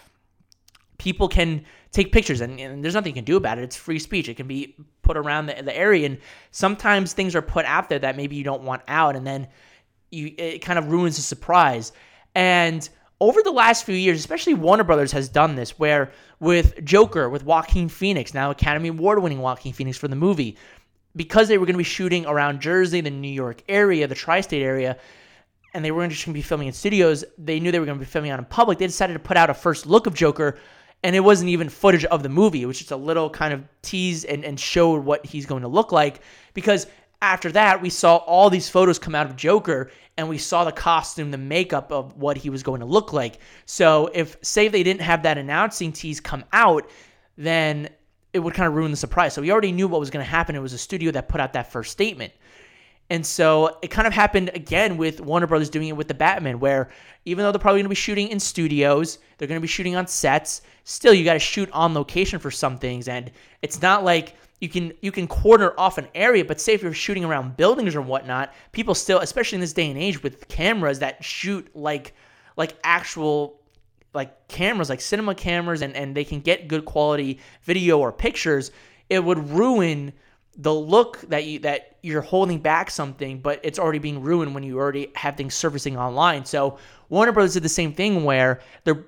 [0.98, 3.64] people can take pictures and, and, there's nothing you can do about it.
[3.64, 4.30] It's free speech.
[4.30, 6.06] It can be put around the, the area.
[6.06, 6.20] And
[6.52, 9.16] sometimes things are put out there that maybe you don't want out.
[9.16, 9.48] And then
[10.12, 11.92] you it kind of ruins the surprise.
[12.36, 12.88] And
[13.20, 17.44] over the last few years, especially Warner Brothers has done this, where with Joker, with
[17.44, 20.58] Joaquin Phoenix, now Academy Award winning Joaquin Phoenix for the movie,
[21.16, 24.42] because they were going to be shooting around Jersey, the New York area, the tri
[24.42, 24.98] state area,
[25.74, 27.98] and they weren't just going to be filming in studios, they knew they were going
[27.98, 28.78] to be filming out in public.
[28.78, 30.58] They decided to put out a first look of Joker
[31.04, 32.62] and it wasn't even footage of the movie.
[32.62, 35.68] It was just a little kind of tease and, and showed what he's going to
[35.68, 36.22] look like.
[36.54, 36.88] Because
[37.22, 40.72] after that, we saw all these photos come out of Joker and we saw the
[40.72, 43.40] costume, the makeup of what he was going to look like.
[43.66, 46.90] So if, say, they didn't have that announcing tease come out,
[47.38, 47.90] then
[48.34, 49.34] it would kind of ruin the surprise.
[49.34, 50.56] So we already knew what was going to happen.
[50.56, 52.34] It was a studio that put out that first statement.
[53.12, 56.60] And so it kind of happened again with Warner Brothers doing it with the Batman,
[56.60, 56.90] where
[57.26, 59.98] even though they're probably going to be shooting in studios, they're going to be shooting
[59.98, 60.62] on sets.
[60.86, 63.30] Still, you got to shoot on location for some things, and
[63.62, 66.46] it's not like you can you can corner off an area.
[66.46, 69.90] But say if you're shooting around buildings or whatnot, people still, especially in this day
[69.90, 72.14] and age, with cameras that shoot like
[72.56, 73.60] like actual
[74.14, 78.72] like cameras, like cinema cameras, and and they can get good quality video or pictures.
[79.10, 80.14] It would ruin
[80.58, 84.64] the look that you that you're holding back something, but it's already being ruined when
[84.64, 86.46] you already have things surfacing online.
[86.46, 86.78] So
[87.10, 89.06] Warner Brothers did the same thing where they're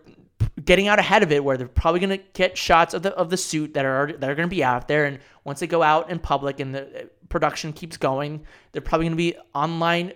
[0.64, 3.30] getting out ahead of it, where they're probably going to get shots of the of
[3.30, 5.84] the suit that are that are going to be out there, and once they go
[5.84, 10.14] out in public and the uh, production keeps going, they're probably going to be online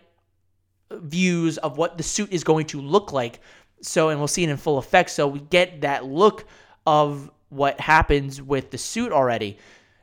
[0.92, 3.40] views of what the suit is going to look like.
[3.82, 5.10] So, and we'll see it in full effect.
[5.10, 6.46] So we get that look
[6.86, 9.58] of what happens with the suit already.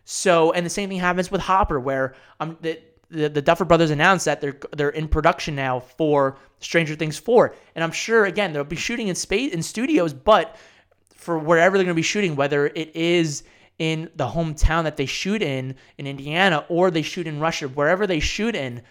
[0.05, 2.79] So, and the same thing happens with Hopper, where um, the,
[3.15, 7.55] the, the Duffer Brothers announced that they're they're in production now for Stranger Things 4,
[7.75, 10.57] and I'm sure again they'll be shooting in space in studios, but
[11.15, 13.45] for wherever they're going to be shooting, whether it is
[13.79, 18.07] in the hometown that they shoot in in Indiana or they shoot in Russia, wherever
[18.07, 18.83] they shoot in,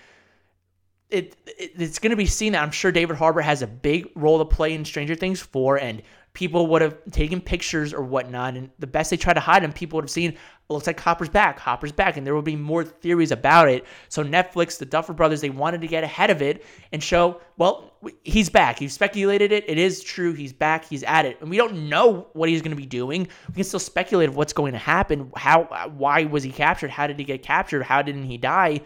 [1.10, 4.10] it, it it's going to be seen that I'm sure David Harbour has a big
[4.16, 6.02] role to play in Stranger Things 4, and
[6.34, 9.72] people would have taken pictures or whatnot, and the best they tried to hide him,
[9.72, 10.36] people would have seen.
[10.70, 13.86] Looks like Hopper's back, Hopper's back, and there would be more theories about it.
[14.10, 17.94] So Netflix, the Duffer Brothers, they wanted to get ahead of it and show, well,
[18.24, 18.82] he's back.
[18.82, 19.70] You've speculated it.
[19.70, 20.34] It is true.
[20.34, 20.86] He's back.
[20.86, 23.28] He's at it, and we don't know what he's going to be doing.
[23.50, 25.32] We can still speculate of what's going to happen.
[25.36, 25.90] How?
[25.96, 26.90] Why was he captured?
[26.90, 27.84] How did he get captured?
[27.84, 28.82] How didn't he die?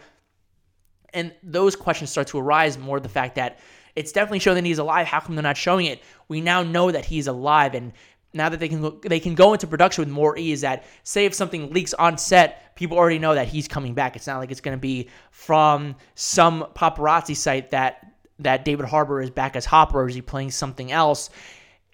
[1.14, 3.60] And those questions start to arise more the fact that
[3.98, 5.06] it's definitely showing that he's alive.
[5.06, 6.02] How come they're not showing it?
[6.28, 7.92] We now know that he's alive, and
[8.32, 10.60] now that they can go, they can go into production with more ease.
[10.60, 14.16] That say if something leaks on set, people already know that he's coming back.
[14.16, 19.20] It's not like it's going to be from some paparazzi site that that David Harbour
[19.20, 21.30] is back as Hopper, or is he playing something else?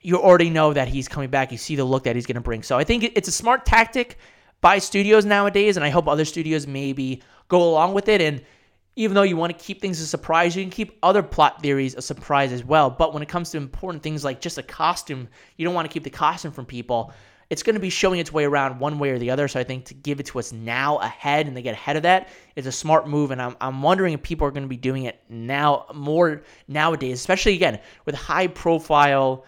[0.02, 1.50] You already know that he's coming back.
[1.50, 2.62] You see the look that he's going to bring.
[2.62, 4.18] So I think it's a smart tactic
[4.60, 8.42] by studios nowadays, and I hope other studios maybe go along with it and
[8.96, 11.94] even though you want to keep things a surprise, you can keep other plot theories
[11.94, 12.90] a surprise as well.
[12.90, 15.92] But when it comes to important things like just a costume, you don't want to
[15.92, 17.12] keep the costume from people.
[17.50, 19.48] It's going to be showing its way around one way or the other.
[19.48, 22.04] So I think to give it to us now ahead and they get ahead of
[22.04, 23.32] that is a smart move.
[23.32, 27.18] And I'm, I'm wondering if people are going to be doing it now more nowadays,
[27.18, 29.44] especially again with high profile,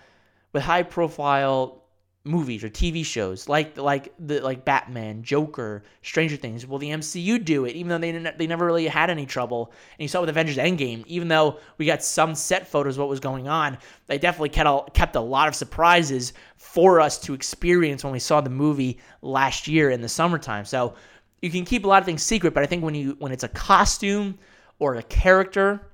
[0.53, 1.86] with high profile
[2.27, 6.67] movies or TV shows like like the like Batman, Joker, Stranger Things.
[6.67, 7.77] Will the MCU do it?
[7.77, 9.73] Even though they they never really had any trouble.
[9.99, 13.21] And you saw with Avengers Endgame, even though we got some set photos what was
[13.21, 18.03] going on, they definitely kept a, kept a lot of surprises for us to experience
[18.03, 20.65] when we saw the movie last year in the summertime.
[20.65, 20.95] So
[21.41, 23.45] you can keep a lot of things secret, but I think when you when it's
[23.45, 24.39] a costume
[24.79, 25.89] or a character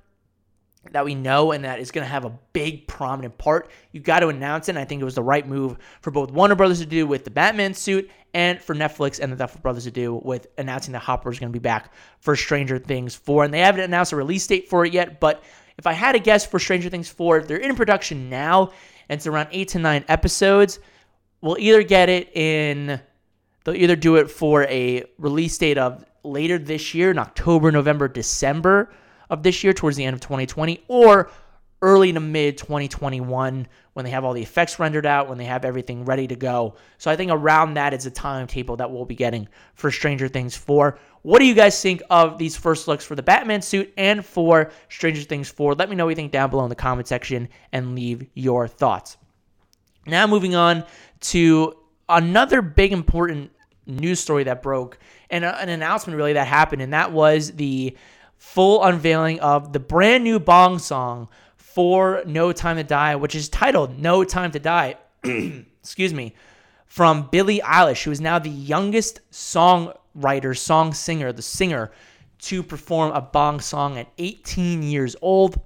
[0.91, 3.71] that we know and that is going to have a big prominent part.
[3.91, 4.71] You got to announce it.
[4.71, 7.23] And I think it was the right move for both Warner Brothers to do with
[7.23, 10.99] the Batman suit and for Netflix and the Duffer Brothers to do with announcing that
[10.99, 13.45] Hopper is going to be back for Stranger Things 4.
[13.45, 15.43] And they haven't announced a release date for it yet, but
[15.77, 18.71] if I had a guess for Stranger Things 4, if they're in production now
[19.09, 20.79] and it's around 8 to 9 episodes.
[21.41, 23.01] We'll either get it in
[23.63, 28.07] they'll either do it for a release date of later this year in October, November,
[28.07, 28.91] December
[29.29, 31.29] of this year towards the end of 2020 or
[31.83, 35.65] early to mid 2021 when they have all the effects rendered out, when they have
[35.65, 36.75] everything ready to go.
[36.97, 40.55] So I think around that is a timetable that we'll be getting for Stranger Things
[40.55, 40.97] 4.
[41.21, 44.71] What do you guys think of these first looks for the Batman suit and for
[44.89, 45.75] Stranger Things 4?
[45.75, 48.67] Let me know what you think down below in the comment section and leave your
[48.67, 49.17] thoughts.
[50.07, 50.85] Now moving on
[51.19, 51.75] to
[52.09, 53.51] another big important
[53.85, 54.97] news story that broke
[55.29, 57.95] and uh, an announcement really that happened and that was the
[58.43, 63.47] full unveiling of the brand new Bond song for No Time to Die, which is
[63.49, 64.95] titled No Time to Die.
[65.23, 66.35] Excuse me.
[66.85, 71.91] From Billie Eilish, who is now the youngest songwriter, song singer, the singer
[72.39, 75.59] to perform a Bond song at 18 years old.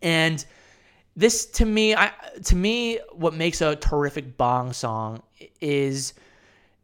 [0.00, 0.44] And
[1.14, 2.10] this to me, I
[2.46, 5.22] to me, what makes a terrific Bond song
[5.60, 6.14] is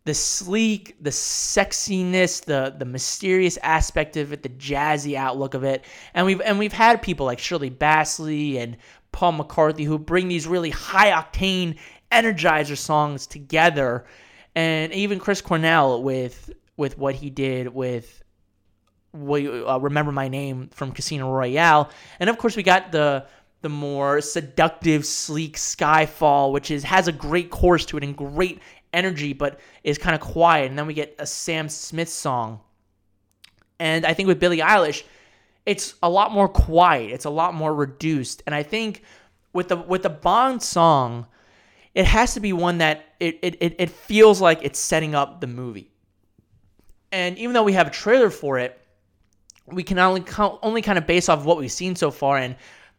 [0.08, 5.84] the sleek, the sexiness, the the mysterious aspect of it, the jazzy outlook of it.
[6.14, 8.78] And we've and we've had people like Shirley Bassey and
[9.12, 11.76] Paul McCartney who bring these really high octane
[12.10, 14.06] energizer songs together.
[14.54, 18.24] And even Chris Cornell with with what he did with
[19.14, 21.90] uh, remember my name from Casino Royale.
[22.18, 23.26] And of course we got the
[23.60, 28.62] the more seductive, sleek Skyfall, which is has a great chorus to it and great
[28.92, 30.70] energy, but is kind of quiet.
[30.70, 32.60] And then we get a Sam Smith song.
[33.78, 35.04] And I think with Billie Eilish,
[35.66, 37.10] it's a lot more quiet.
[37.12, 38.42] It's a lot more reduced.
[38.46, 39.02] And I think
[39.52, 41.26] with the with the Bond song,
[41.94, 45.46] it has to be one that it it, it feels like it's setting up the
[45.46, 45.90] movie.
[47.12, 48.80] And even though we have a trailer for it,
[49.66, 50.24] we can only
[50.62, 52.38] only kind of base off what we've seen so far.
[52.38, 52.56] And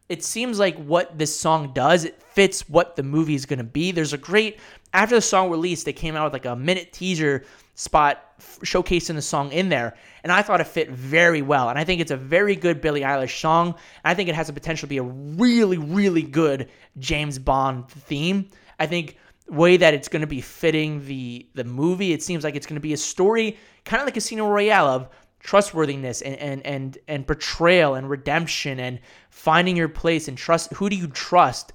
[0.08, 3.64] it seems like what this song does, it fits what the movie is going to
[3.64, 3.92] be.
[3.92, 4.60] There's a great
[4.94, 7.44] after the song released, they came out with like a minute teaser
[7.76, 11.70] spot showcasing the song in there, and I thought it fit very well.
[11.70, 13.76] And I think it's a very good Billie Eilish song.
[14.04, 18.50] I think it has the potential to be a really, really good James Bond theme.
[18.80, 19.18] I think
[19.48, 22.76] way that it's going to be fitting the the movie, it seems like it's going
[22.76, 25.10] to be a story kind of like Casino Royale of
[25.40, 30.72] trustworthiness and, and and and portrayal and redemption and finding your place and trust.
[30.74, 31.74] Who do you trust?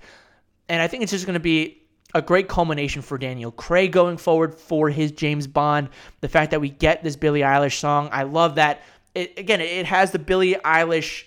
[0.69, 1.83] And I think it's just going to be
[2.15, 5.89] a great culmination for Daniel Craig going forward for his James Bond.
[6.21, 8.83] The fact that we get this Billie Eilish song, I love that.
[9.15, 11.25] It, again, it has the Billie Eilish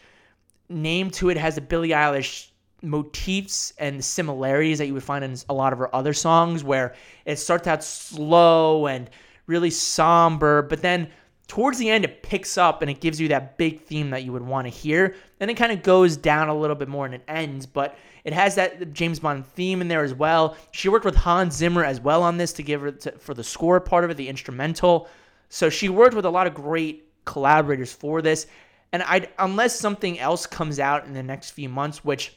[0.69, 2.49] name to it, it has the Billie Eilish
[2.81, 6.95] motifs and similarities that you would find in a lot of her other songs, where
[7.25, 9.09] it starts out slow and
[9.47, 11.09] really somber, but then
[11.47, 14.31] towards the end it picks up and it gives you that big theme that you
[14.33, 15.15] would want to hear.
[15.39, 17.97] Then it kind of goes down a little bit more and it ends, but
[18.28, 20.57] it has that James Bond theme in there as well.
[20.71, 23.43] She worked with Hans Zimmer as well on this to give her to, for the
[23.43, 25.07] score part of it, the instrumental.
[25.47, 28.47] So she worked with a lot of great collaborators for this.
[28.91, 32.36] And I unless something else comes out in the next few months, which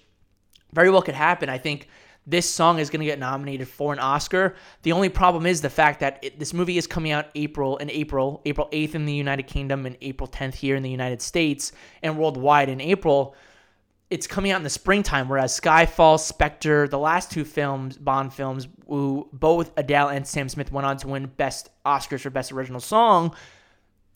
[0.73, 1.89] very well could happen, I think
[2.25, 4.55] this song is going to get nominated for an Oscar.
[4.83, 7.91] The only problem is the fact that it, this movie is coming out April in
[7.91, 11.73] April, April 8th in the United Kingdom and April 10th here in the United States
[12.01, 13.35] and worldwide in April.
[14.11, 18.67] It's coming out in the springtime, whereas Skyfall, Spectre, the last two films, Bond films,
[18.89, 22.81] who both Adele and Sam Smith went on to win best Oscars for best original
[22.81, 23.37] song,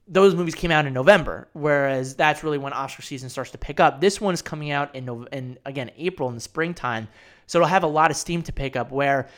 [0.07, 3.81] those movies came out in November, whereas that's really when Oscar season starts to pick
[3.81, 4.01] up.
[4.01, 7.09] This one is coming out in, in again April in the springtime,
[7.47, 8.91] so it'll have a lot of steam to pick up.
[8.91, 9.29] Where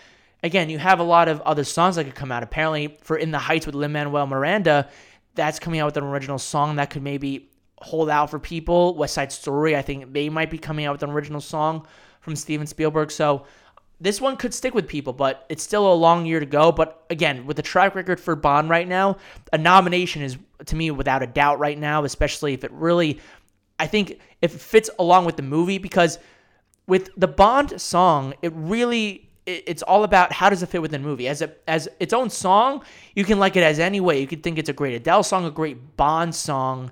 [0.42, 2.42] again you have a lot of other songs that could come out.
[2.42, 4.88] Apparently, for In the Heights with Lin Manuel Miranda,
[5.34, 7.48] that's coming out with an original song that could maybe
[7.79, 8.95] hold out for people.
[8.95, 11.87] West Side Story, I think they might be coming out with an original song
[12.20, 13.11] from Steven Spielberg.
[13.11, 13.45] So
[14.01, 16.72] this one could stick with people, but it's still a long year to go.
[16.72, 19.16] But again, with the track record for Bond right now,
[19.53, 23.20] a nomination is to me without a doubt right now, especially if it really,
[23.79, 26.18] I think if it fits along with the movie, because
[26.87, 31.09] with the Bond song, it really it's all about how does it fit within the
[31.09, 31.29] movie.
[31.29, 32.83] As a as its own song,
[33.14, 34.20] you can like it as any way.
[34.20, 36.91] You could think it's a great Adele song, a great Bond song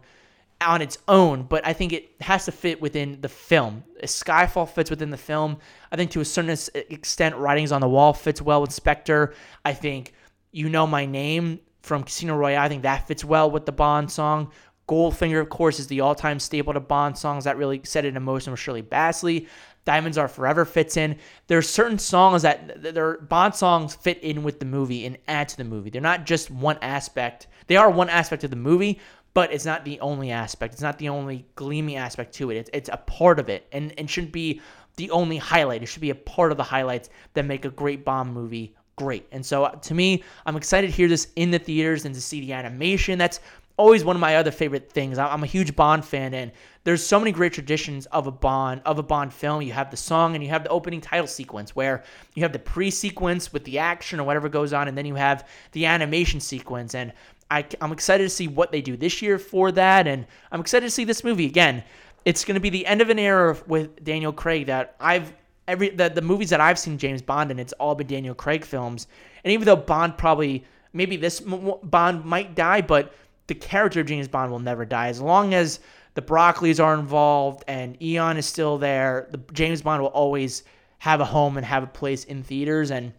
[0.67, 3.85] on its own, but I think it has to fit within the film.
[4.03, 5.59] Skyfall fits within the film.
[5.91, 6.57] I think to a certain
[6.91, 9.35] extent, Writings on the Wall fits well with Spectre.
[9.65, 10.13] I think
[10.53, 14.11] You Know My Name from Casino Royale, I think that fits well with the Bond
[14.11, 14.51] song.
[14.89, 18.23] Goldfinger, of course, is the all-time staple to Bond songs that really set it in
[18.23, 19.49] motion with Shirley Bassey.
[19.87, 21.19] Diamonds Are Forever fits in.
[21.47, 25.49] There are certain songs that their Bond songs fit in with the movie and add
[25.51, 25.91] to the movie.
[25.91, 27.49] They're not just one aspect.
[27.67, 28.99] They are one aspect of the movie,
[29.35, 30.75] but it's not the only aspect.
[30.75, 32.57] It's not the only gleaming aspect to it.
[32.57, 34.61] It's, it's a part of it, and it shouldn't be
[34.97, 35.83] the only highlight.
[35.83, 39.27] It should be a part of the highlights that make a great Bond movie great.
[39.33, 42.21] And so uh, to me, I'm excited to hear this in the theaters and to
[42.21, 43.19] see the animation.
[43.19, 43.41] That's
[43.77, 45.19] always one of my other favorite things.
[45.19, 46.53] I'm a huge Bond fan, and
[46.85, 49.63] there's so many great traditions of a Bond of a Bond film.
[49.63, 52.05] You have the song, and you have the opening title sequence, where
[52.35, 55.49] you have the pre-sequence with the action or whatever goes on, and then you have
[55.73, 56.95] the animation sequence.
[56.95, 57.13] And
[57.51, 60.87] I, I'm excited to see what they do this year for that, and I'm excited
[60.87, 61.85] to see this movie again.
[62.25, 65.33] It's going to be the end of an era with Daniel Craig that I've
[65.69, 68.65] every the, the movies that I've seen James Bond in, it's all been Daniel Craig
[68.65, 69.07] films.
[69.45, 73.15] And even though Bond probably maybe this Bond might die, but
[73.47, 75.81] the character of James Bond will never die as long as
[76.15, 79.27] the Broccoli's are involved and Eon is still there.
[79.31, 80.63] The James Bond will always
[80.99, 83.13] have a home and have a place in theaters and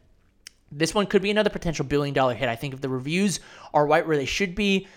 [0.72, 2.49] this one could be another potential billion dollar hit.
[2.49, 3.39] I think if the reviews
[3.74, 4.88] are right where they should be,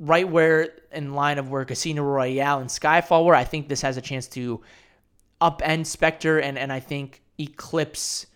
[0.00, 3.96] right where in line of where Casino Royale and Skyfall were, I think this has
[3.96, 4.60] a chance to
[5.40, 8.26] upend Spectre and, and I think eclipse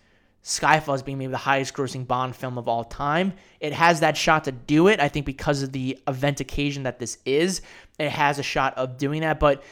[0.43, 3.33] Skyfall as being maybe the highest grossing Bond film of all time.
[3.61, 4.99] It has that shot to do it.
[4.99, 7.61] I think because of the event occasion that this is,
[7.97, 9.39] it has a shot of doing that.
[9.39, 9.63] But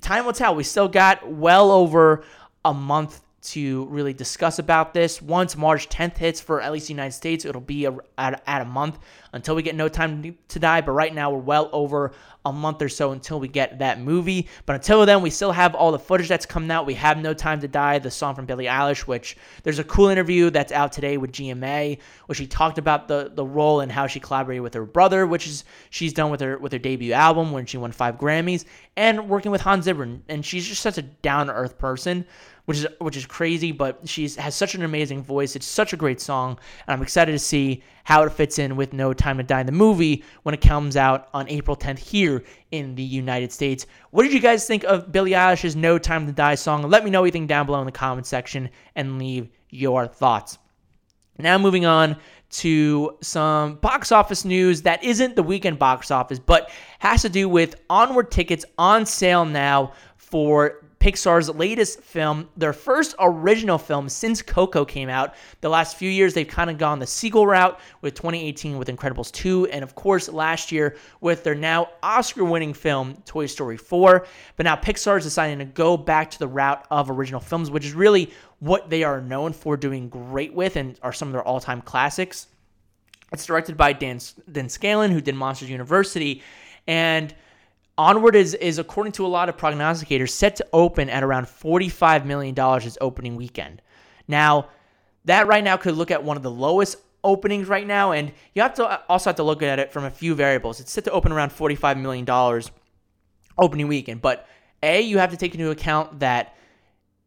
[0.00, 0.54] time will tell.
[0.54, 2.24] We still got well over
[2.64, 5.20] a month to really discuss about this.
[5.20, 8.62] Once March 10th hits for at least the United States, it'll be a, at, at
[8.62, 8.98] a month
[9.32, 10.80] until we get No Time to Die.
[10.80, 12.12] But right now, we're well over
[12.44, 14.48] a month or so until we get that movie.
[14.66, 16.86] But until then, we still have all the footage that's coming out.
[16.86, 20.08] We have No Time to Die, the song from Billie Eilish, which there's a cool
[20.08, 24.06] interview that's out today with GMA, where she talked about the the role and how
[24.06, 27.52] she collaborated with her brother, which is she's done with her with her debut album
[27.52, 28.64] when she won five Grammys,
[28.96, 30.18] and working with Hans Zimmer.
[30.28, 32.26] And she's just such a down to earth person
[32.64, 35.56] which is which is crazy, but she has such an amazing voice.
[35.56, 38.92] It's such a great song, and I'm excited to see how it fits in with
[38.92, 42.94] No Time to Die, the movie, when it comes out on April 10th here in
[42.94, 43.86] the United States.
[44.10, 46.82] What did you guys think of Billie Eilish's No Time to Die song?
[46.82, 50.58] Let me know anything down below in the comment section and leave your thoughts.
[51.38, 52.16] Now moving on
[52.50, 57.48] to some box office news that isn't the weekend box office, but has to do
[57.48, 64.40] with onward tickets on sale now for Pixar's latest film, their first original film since
[64.40, 65.34] Coco came out.
[65.60, 69.32] The last few years, they've kind of gone the sequel route with 2018 with Incredibles
[69.32, 74.24] 2, and of course, last year with their now Oscar winning film, Toy Story 4.
[74.56, 77.84] But now Pixar is deciding to go back to the route of original films, which
[77.84, 78.30] is really
[78.60, 81.82] what they are known for doing great with and are some of their all time
[81.82, 82.46] classics.
[83.32, 84.20] It's directed by Dan,
[84.52, 86.44] Dan Scanlon, who did Monsters University.
[86.86, 87.34] And
[88.02, 92.24] Onward is, is, according to a lot of prognosticators, set to open at around $45
[92.24, 93.80] million its opening weekend.
[94.26, 94.70] Now,
[95.24, 98.62] that right now could look at one of the lowest openings right now, and you
[98.62, 100.80] have to uh, also have to look at it from a few variables.
[100.80, 102.26] It's set to open around $45 million
[103.56, 104.48] opening weekend, but
[104.82, 106.56] A, you have to take into account that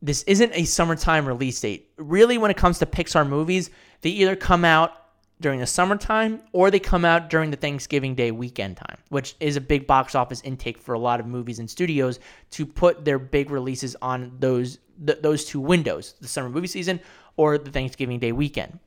[0.01, 1.89] this isn't a summertime release date.
[1.95, 3.69] Really, when it comes to Pixar movies,
[4.01, 5.04] they either come out
[5.41, 9.55] during the summertime or they come out during the Thanksgiving Day weekend time, which is
[9.57, 12.19] a big box office intake for a lot of movies and studios
[12.51, 16.99] to put their big releases on those th- those two windows, the summer movie season
[17.37, 18.79] or the Thanksgiving Day weekend.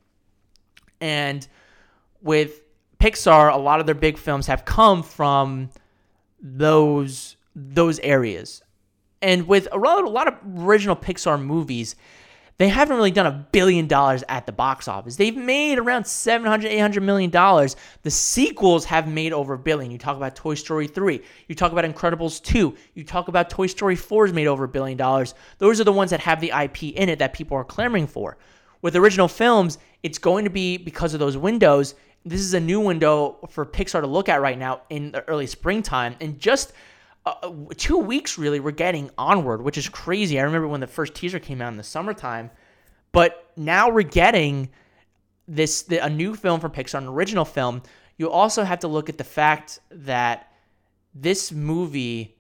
[1.01, 1.47] And
[2.23, 2.63] with
[2.99, 5.71] Pixar, a lot of their big films have come from
[6.41, 8.63] those those areas.
[9.21, 10.35] And with a lot, a lot of
[10.65, 11.97] original Pixar movies,
[12.59, 15.15] they haven't really done a billion dollars at the box office.
[15.15, 17.77] They've made around 700, 800 million dollars.
[18.03, 19.93] The sequels have made over a billion.
[19.93, 23.69] You talk about Toy Story 3, you talk about Incredibles 2, you talk about Toy
[23.69, 25.35] Story 4 has made over a billion dollars.
[25.59, 28.37] Those are the ones that have the IP in it that people are clamoring for.
[28.83, 31.95] With original films, it's going to be because of those windows.
[32.25, 35.47] This is a new window for Pixar to look at right now in the early
[35.47, 36.17] springtime.
[36.21, 36.73] And just
[37.43, 40.39] uh, two weeks really we're getting onward which is crazy.
[40.39, 42.51] I remember when the first teaser came out in the summertime
[43.13, 44.71] but now we're getting
[45.47, 47.83] this the, a new film from pixar an original film.
[48.17, 50.53] You also have to look at the fact that
[51.15, 52.37] this movie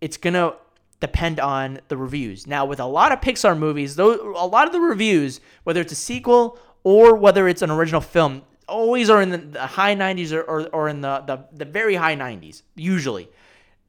[0.00, 0.54] it's gonna
[1.00, 2.46] depend on the reviews.
[2.46, 5.92] Now with a lot of pixar movies though a lot of the reviews whether it's
[5.92, 10.32] a sequel or whether it's an original film always are in the, the high 90s
[10.32, 13.28] or, or, or in the, the, the very high 90s usually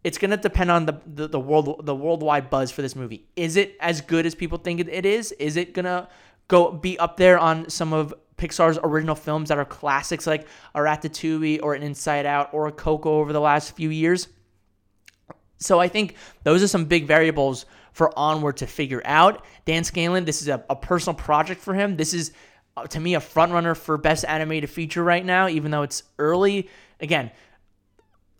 [0.03, 3.25] it's gonna depend on the, the, the world the worldwide buzz for this movie.
[3.35, 5.31] Is it as good as people think it is?
[5.33, 6.09] Is it gonna
[6.47, 10.79] go be up there on some of Pixar's original films that are classics like a
[10.79, 14.27] Ratatouille or an Inside Out or a Coco over the last few years?
[15.59, 19.45] So I think those are some big variables for Onward to figure out.
[19.65, 21.95] Dan Scanlon, this is a, a personal project for him.
[21.95, 22.33] This is
[22.75, 26.03] uh, to me a front runner for best animated feature right now, even though it's
[26.17, 26.69] early.
[26.99, 27.31] Again,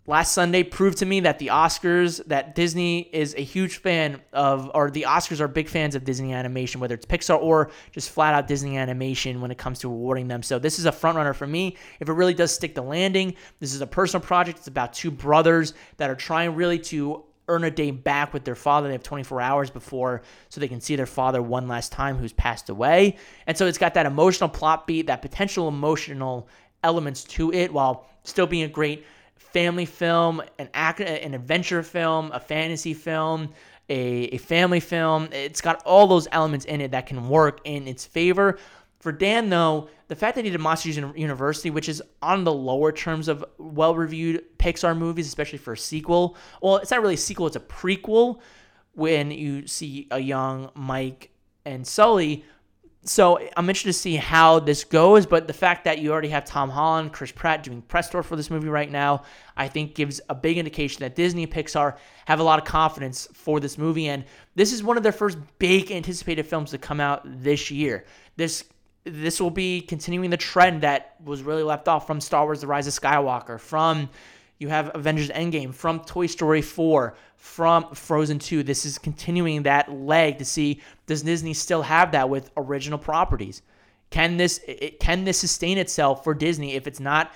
[0.06, 4.70] last Sunday proved to me that the Oscars, that Disney is a huge fan of,
[4.74, 8.34] or the Oscars are big fans of Disney animation, whether it's Pixar or just flat
[8.34, 10.42] out Disney animation when it comes to awarding them.
[10.42, 11.76] So this is a front runner for me.
[12.00, 14.58] If it really does stick the landing, this is a personal project.
[14.58, 18.54] It's about two brothers that are trying really to earn a day back with their
[18.54, 18.88] father.
[18.88, 22.32] They have 24 hours before so they can see their father one last time who's
[22.32, 23.16] passed away.
[23.46, 26.48] And so it's got that emotional plot beat, that potential emotional
[26.82, 29.04] elements to it while still being a great
[29.54, 33.50] family film, an act, an adventure film, a fantasy film,
[33.88, 35.28] a, a family film.
[35.30, 38.58] It's got all those elements in it that can work in its favor.
[38.98, 42.90] For Dan, though, the fact that he did Monsters University, which is on the lower
[42.90, 46.36] terms of well reviewed Pixar movies, especially for a sequel.
[46.60, 48.40] Well, it's not really a sequel, it's a prequel
[48.94, 51.30] when you see a young Mike
[51.64, 52.44] and Sully
[53.04, 56.44] so I'm interested to see how this goes, but the fact that you already have
[56.44, 59.22] Tom Holland, Chris Pratt doing press tour for this movie right now,
[59.56, 61.96] I think gives a big indication that Disney and Pixar
[62.26, 64.24] have a lot of confidence for this movie, and
[64.54, 68.04] this is one of their first big anticipated films to come out this year.
[68.36, 68.64] This
[69.06, 72.66] this will be continuing the trend that was really left off from Star Wars: The
[72.66, 74.08] Rise of Skywalker, from
[74.58, 78.62] you have Avengers Endgame, from Toy Story 4, from Frozen 2.
[78.62, 83.62] This is continuing that leg to see does Disney still have that with original properties?
[84.10, 87.32] Can this it, can this sustain itself for Disney if it's not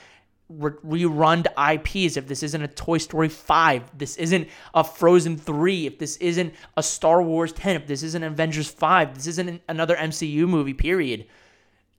[0.50, 2.16] rerun IPs?
[2.16, 6.54] If this isn't a Toy Story 5, this isn't a Frozen 3, if this isn't
[6.76, 11.26] a Star Wars 10, if this isn't Avengers 5, this isn't another MCU movie, period.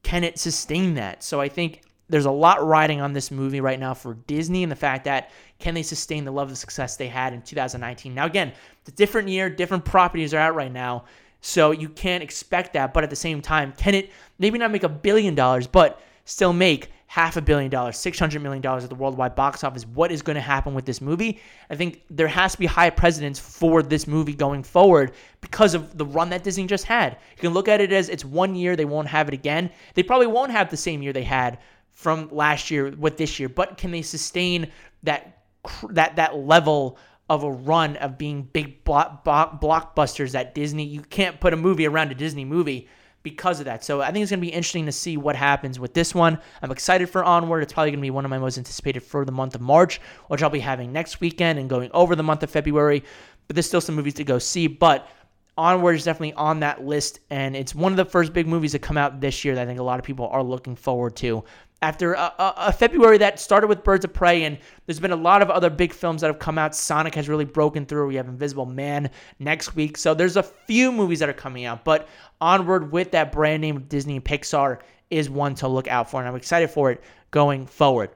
[0.01, 1.23] Can it sustain that?
[1.23, 4.71] So I think there's a lot riding on this movie right now for Disney and
[4.71, 5.29] the fact that
[5.59, 8.13] can they sustain the level of success they had in 2019?
[8.13, 8.51] Now, again,
[8.81, 11.05] it's a different year, different properties are out right now,
[11.41, 12.93] so you can't expect that.
[12.93, 16.53] But at the same time, can it maybe not make a billion dollars, but still
[16.53, 19.85] make half a billion dollars, $600 million at the worldwide box office?
[19.85, 21.39] What is going to happen with this movie?
[21.69, 25.97] I think there has to be high precedence for this movie going forward because of
[25.97, 27.17] the run that Disney just had.
[27.35, 29.71] You can look at it as it's one year, they won't have it again.
[29.95, 31.57] They probably won't have the same year they had
[31.99, 34.71] from last year with this year, but can they sustain
[35.03, 35.43] that
[35.89, 36.97] that that level
[37.29, 41.85] of a run of being big block, blockbusters that Disney you can't put a movie
[41.85, 42.87] around a Disney movie
[43.21, 43.83] because of that.
[43.83, 46.39] So I think it's going to be interesting to see what happens with this one.
[46.61, 47.63] I'm excited for Onward.
[47.63, 49.99] It's probably going to be one of my most anticipated for the month of March,
[50.29, 53.03] which I'll be having next weekend and going over the month of February.
[53.47, 55.09] But there's still some movies to go see, but
[55.57, 58.79] Onward is definitely on that list, and it's one of the first big movies to
[58.79, 61.43] come out this year that I think a lot of people are looking forward to
[61.81, 65.41] after a, a, February that started with Birds of Prey, and there's been a lot
[65.41, 66.75] of other big films that have come out.
[66.75, 68.07] Sonic has really broken through.
[68.07, 69.09] We have Invisible Man
[69.39, 71.85] next week, so there's a few movies that are coming out.
[71.85, 72.09] But
[72.41, 76.19] onward with that brand name of Disney and Pixar is one to look out for,
[76.19, 77.01] and I'm excited for it
[77.31, 78.09] going forward.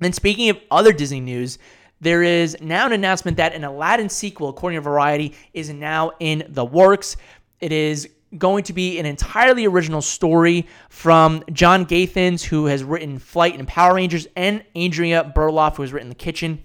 [0.00, 1.58] And speaking of other Disney news,
[2.00, 6.44] there is now an announcement that an Aladdin sequel, according to Variety, is now in
[6.48, 7.16] the works.
[7.60, 13.18] It is going to be an entirely original story from John Gatins, who has written
[13.18, 16.62] Flight and Power Rangers, and Andrea Berloff, who has written The Kitchen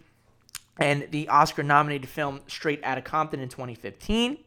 [0.82, 4.38] and the Oscar nominated film Straight Outta Compton in 2015.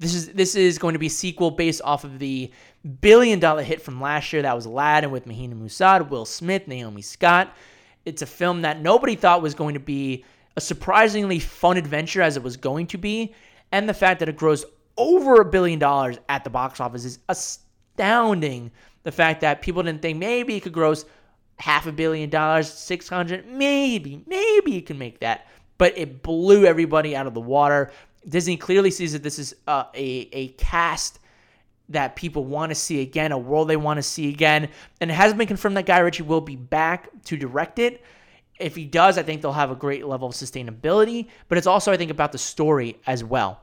[0.00, 2.52] This is this is going to be a sequel based off of the
[3.00, 7.02] billion dollar hit from last year that was Aladdin with Mena Massoud, Will Smith, Naomi
[7.02, 7.56] Scott.
[8.04, 10.24] It's a film that nobody thought was going to be
[10.56, 13.34] a surprisingly fun adventure as it was going to be,
[13.72, 14.64] and the fact that it grows
[14.98, 18.70] over a billion dollars at the box office is astounding.
[19.04, 21.06] The fact that people didn't think maybe it could gross
[21.58, 25.46] half a billion dollars, 600, maybe, maybe it can make that.
[25.78, 27.92] But it blew everybody out of the water.
[28.28, 31.20] Disney clearly sees that this is uh, a, a cast
[31.88, 34.68] that people want to see again, a world they want to see again.
[35.00, 38.02] And it has been confirmed that Guy Ritchie will be back to direct it.
[38.58, 41.28] If he does, I think they'll have a great level of sustainability.
[41.48, 43.60] But it's also, I think, about the story as well.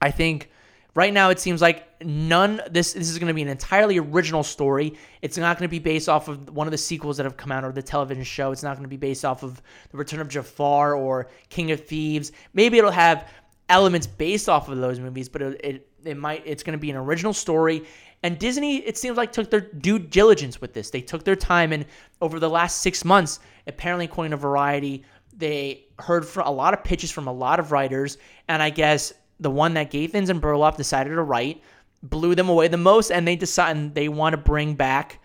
[0.00, 0.50] I think
[0.94, 4.42] right now it seems like none this this is going to be an entirely original
[4.42, 4.94] story.
[5.22, 7.52] It's not going to be based off of one of the sequels that have come
[7.52, 8.52] out or the television show.
[8.52, 11.84] It's not going to be based off of The Return of Jafar or King of
[11.86, 12.32] Thieves.
[12.54, 13.28] Maybe it'll have
[13.68, 16.90] elements based off of those movies, but it it, it might it's going to be
[16.90, 17.84] an original story.
[18.22, 20.90] And Disney, it seems like took their due diligence with this.
[20.90, 21.86] They took their time, and
[22.20, 26.84] over the last six months, apparently, according to Variety, they heard from a lot of
[26.84, 30.76] pitches from a lot of writers, and I guess the one that Gatins and Berloff
[30.76, 31.62] decided to write
[32.02, 35.20] blew them away the most, and they decide they want to bring back,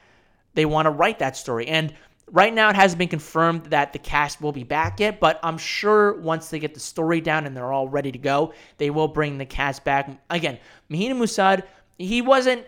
[0.55, 1.67] they want to write that story.
[1.67, 1.93] And
[2.31, 5.57] right now, it hasn't been confirmed that the cast will be back yet, but I'm
[5.57, 9.07] sure once they get the story down and they're all ready to go, they will
[9.07, 10.09] bring the cast back.
[10.29, 10.59] Again,
[10.89, 11.63] Mena Massoud,
[11.97, 12.65] he wasn't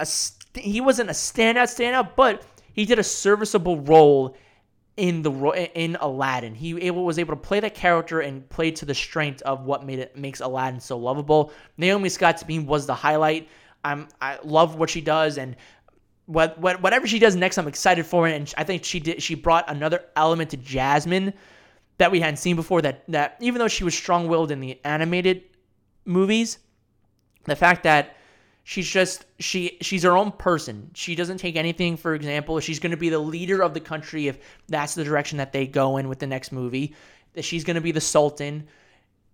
[0.00, 0.06] a
[0.54, 4.36] he wasn't a standout standout, but he did a serviceable role
[4.96, 5.32] in the
[5.74, 6.54] in Aladdin.
[6.54, 9.84] He able, was able to play that character and play to the strength of what
[9.84, 11.52] made it makes Aladdin so lovable.
[11.76, 13.48] Naomi Scott's me was the highlight.
[13.84, 15.56] I'm I love what she does and
[16.26, 18.34] what, what whatever she does next, I'm excited for it.
[18.34, 21.34] And I think she did she brought another element to Jasmine
[21.98, 22.80] that we hadn't seen before.
[22.80, 25.42] That that even though she was strong willed in the animated
[26.04, 26.58] movies,
[27.44, 28.16] the fact that
[28.64, 30.90] she's just she she's her own person.
[30.94, 32.58] She doesn't take anything for example.
[32.60, 34.38] She's going to be the leader of the country if
[34.68, 36.94] that's the direction that they go in with the next movie.
[37.34, 38.66] That she's going to be the sultan.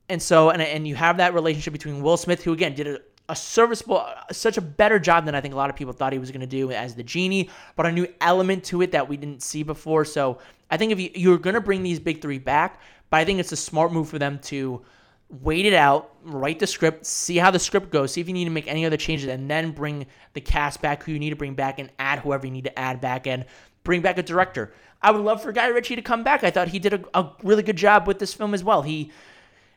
[0.08, 3.00] And so and and you have that relationship between Will Smith who again did a,
[3.28, 6.18] a serviceable such a better job than I think a lot of people thought he
[6.18, 9.16] was going to do as the genie, but a new element to it that we
[9.16, 10.04] didn't see before.
[10.04, 10.38] So
[10.70, 13.38] I think if you, you're going to bring these big 3 back, but I think
[13.38, 14.82] it's a smart move for them to
[15.30, 18.44] wait it out, write the script, see how the script goes, see if you need
[18.44, 21.36] to make any other changes, and then bring the cast back who you need to
[21.36, 23.44] bring back and add whoever you need to add back and
[23.84, 24.72] bring back a director.
[25.02, 26.44] I would love for Guy Ritchie to come back.
[26.44, 28.82] I thought he did a, a really good job with this film as well.
[28.82, 29.12] He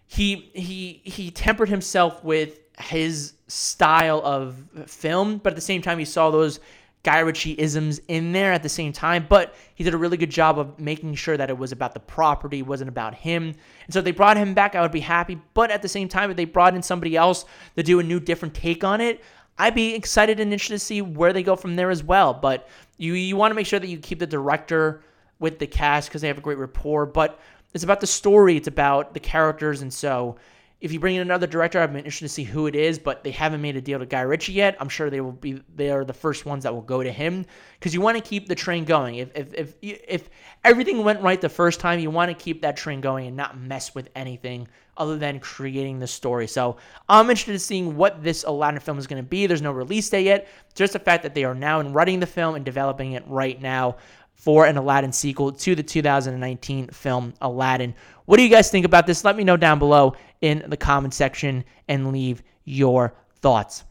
[0.08, 6.00] he he he tempered himself with his style of film, but at the same time
[6.00, 6.60] he saw those
[7.04, 10.30] Guy Ritchie isms in there at the same time, but he did a really good
[10.30, 13.44] job of making sure that it was about the property, wasn't about him.
[13.86, 15.40] And so if they brought him back, I would be happy.
[15.54, 17.44] But at the same time, if they brought in somebody else
[17.76, 19.22] to do a new, different take on it,
[19.58, 22.34] I'd be excited and interested to see where they go from there as well.
[22.34, 25.04] But you you want to make sure that you keep the director
[25.40, 27.06] with the cast because they have a great rapport.
[27.06, 27.40] But
[27.74, 30.38] it's about the story, it's about the characters, and so
[30.84, 33.32] if you bring in another director, been interested to see who it is, but they
[33.32, 34.76] haven't made a deal to Guy Ritchie yet.
[34.82, 35.62] I'm sure they will be.
[35.74, 37.46] They are the first ones that will go to him
[37.80, 39.16] because you want to keep the train going.
[39.16, 40.30] If if if if
[40.66, 43.58] everything went right the first time, you want to keep that train going and not
[43.58, 44.68] mess with anything
[44.98, 46.48] other than creating the story.
[46.48, 46.76] So
[47.08, 49.48] I'm interested in seeing what this Aladdin film is going to be.
[49.48, 50.50] There's no release date yet.
[50.76, 53.60] Just the fact that they are now in writing the film and developing it right
[53.62, 53.96] now
[54.36, 57.96] for an Aladdin sequel to the 2019 film Aladdin.
[58.26, 59.24] What do you guys think about this?
[59.24, 63.86] Let me know down below in the comment section and leave your thoughts.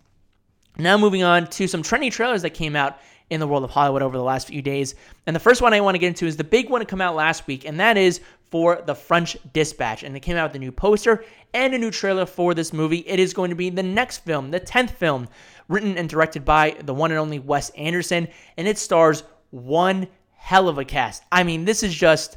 [0.77, 2.99] Now, moving on to some trending trailers that came out
[3.31, 4.95] in the world of Hollywood over the last few days.
[5.27, 7.01] And the first one I want to get into is the big one to come
[7.01, 10.03] out last week, and that is for The French Dispatch.
[10.03, 11.25] And it came out with a new poster
[11.55, 12.99] and a new trailer for this movie.
[13.07, 15.29] It is going to be the next film, the 10th film,
[15.69, 18.29] written and directed by the one and only Wes Anderson,
[18.59, 21.23] and it stars one hell of a cast.
[21.33, 22.37] I mean, this is just.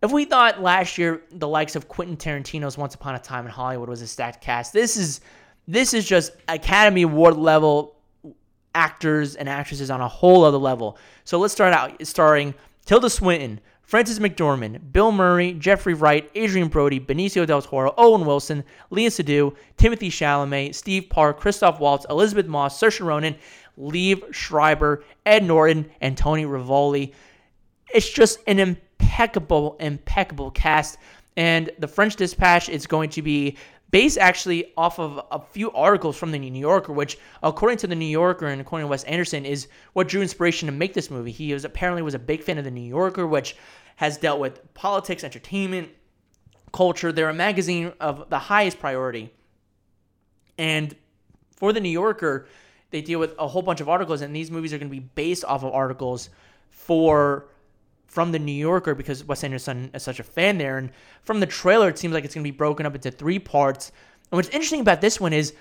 [0.00, 3.50] If we thought last year the likes of Quentin Tarantino's Once Upon a Time in
[3.50, 5.20] Hollywood was a stacked cast, this is
[5.66, 7.96] this is just Academy Award level
[8.74, 10.98] actors and actresses on a whole other level.
[11.24, 12.54] So let's start out starring
[12.86, 18.62] Tilda Swinton, Frances McDormand, Bill Murray, Jeffrey Wright, Adrien Brody, Benicio del Toro, Owen Wilson,
[18.92, 23.34] Léa Seydoux, Timothée Chalamet, Steve Park, Christoph Waltz, Elisabeth Moss, Saoirse Ronan,
[23.78, 27.12] Liev Schreiber, Ed Norton, and Tony Revolori.
[27.92, 28.58] It's just an
[29.08, 30.98] impeccable, impeccable cast.
[31.36, 33.56] And the French Dispatch is going to be
[33.90, 37.94] based actually off of a few articles from the New Yorker, which, according to the
[37.94, 41.30] New Yorker and according to Wes Anderson, is what drew inspiration to make this movie.
[41.30, 43.56] He was apparently was a big fan of the New Yorker, which
[43.96, 45.88] has dealt with politics, entertainment,
[46.72, 47.12] culture.
[47.12, 49.32] They're a magazine of the highest priority.
[50.58, 50.94] And
[51.56, 52.46] for the New Yorker,
[52.90, 55.08] they deal with a whole bunch of articles, and these movies are going to be
[55.14, 56.28] based off of articles
[56.68, 57.48] for
[58.08, 60.78] from the New Yorker because Wes Anderson is such a fan there.
[60.78, 60.90] And
[61.22, 63.92] from the trailer, it seems like it's going to be broken up into three parts.
[64.30, 65.54] And what's interesting about this one is,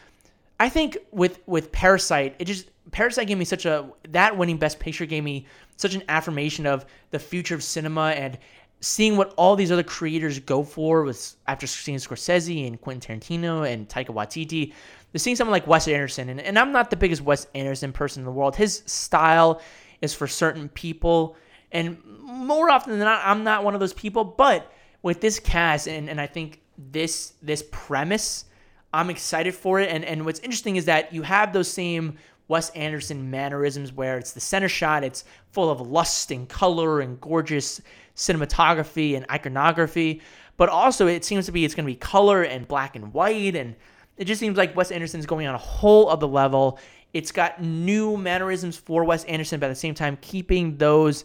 [0.60, 4.80] I think with with Parasite, it just Parasite gave me such a that winning Best
[4.80, 5.46] Picture gave me
[5.76, 8.40] such an affirmation of the future of cinema and
[8.80, 13.72] seeing what all these other creators go for with after seeing Scorsese and Quentin Tarantino
[13.72, 14.74] and Taika Waititi
[15.14, 18.22] to seeing someone like Wes Anderson, and, and I'm not the biggest Wes Anderson person
[18.22, 18.56] in the world.
[18.56, 19.62] His style
[20.02, 21.36] is for certain people,
[21.72, 24.24] and more often than not, I'm not one of those people.
[24.24, 28.46] But with this cast, and, and I think this this premise,
[28.94, 29.90] I'm excited for it.
[29.90, 34.32] And and what's interesting is that you have those same Wes Anderson mannerisms where it's
[34.32, 37.82] the center shot, it's full of lust and color and gorgeous
[38.16, 40.22] cinematography and iconography,
[40.56, 43.56] but also it seems to be it's going to be color and black and white
[43.56, 43.76] and
[44.18, 46.80] it just seems like Wes Anderson's going on a whole other level.
[47.14, 51.24] It's got new mannerisms for Wes Anderson, but at the same time keeping those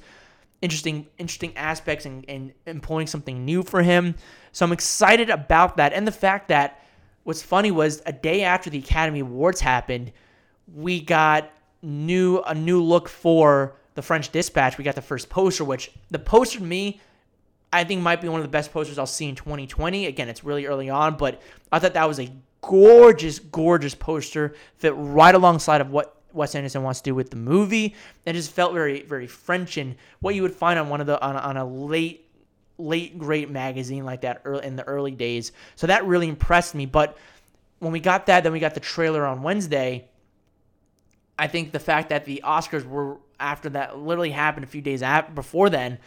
[0.63, 4.15] interesting interesting aspects and, and employing something new for him.
[4.53, 5.93] So I'm excited about that.
[5.93, 6.83] And the fact that
[7.25, 10.13] what's funny was a day after the Academy Awards happened,
[10.73, 11.51] we got
[11.83, 14.79] new a new look for the French Dispatch.
[14.79, 17.01] We got the first poster, which the poster to me
[17.73, 20.07] I think might be one of the best posters I'll see in 2020.
[20.07, 21.41] Again, it's really early on, but
[21.71, 26.83] I thought that was a gorgeous, gorgeous poster, fit right alongside of what Wes Anderson
[26.83, 27.95] wants to do with the movie.
[28.25, 31.21] It just felt very, very French and what you would find on one of the
[31.23, 32.29] on, on a late,
[32.79, 35.53] late great magazine like that early, in the early days.
[35.77, 36.87] So that really impressed me.
[36.87, 37.17] But
[37.79, 40.09] when we got that, then we got the trailer on Wednesday.
[41.39, 45.03] I think the fact that the Oscars were after that literally happened a few days
[45.35, 45.99] before then,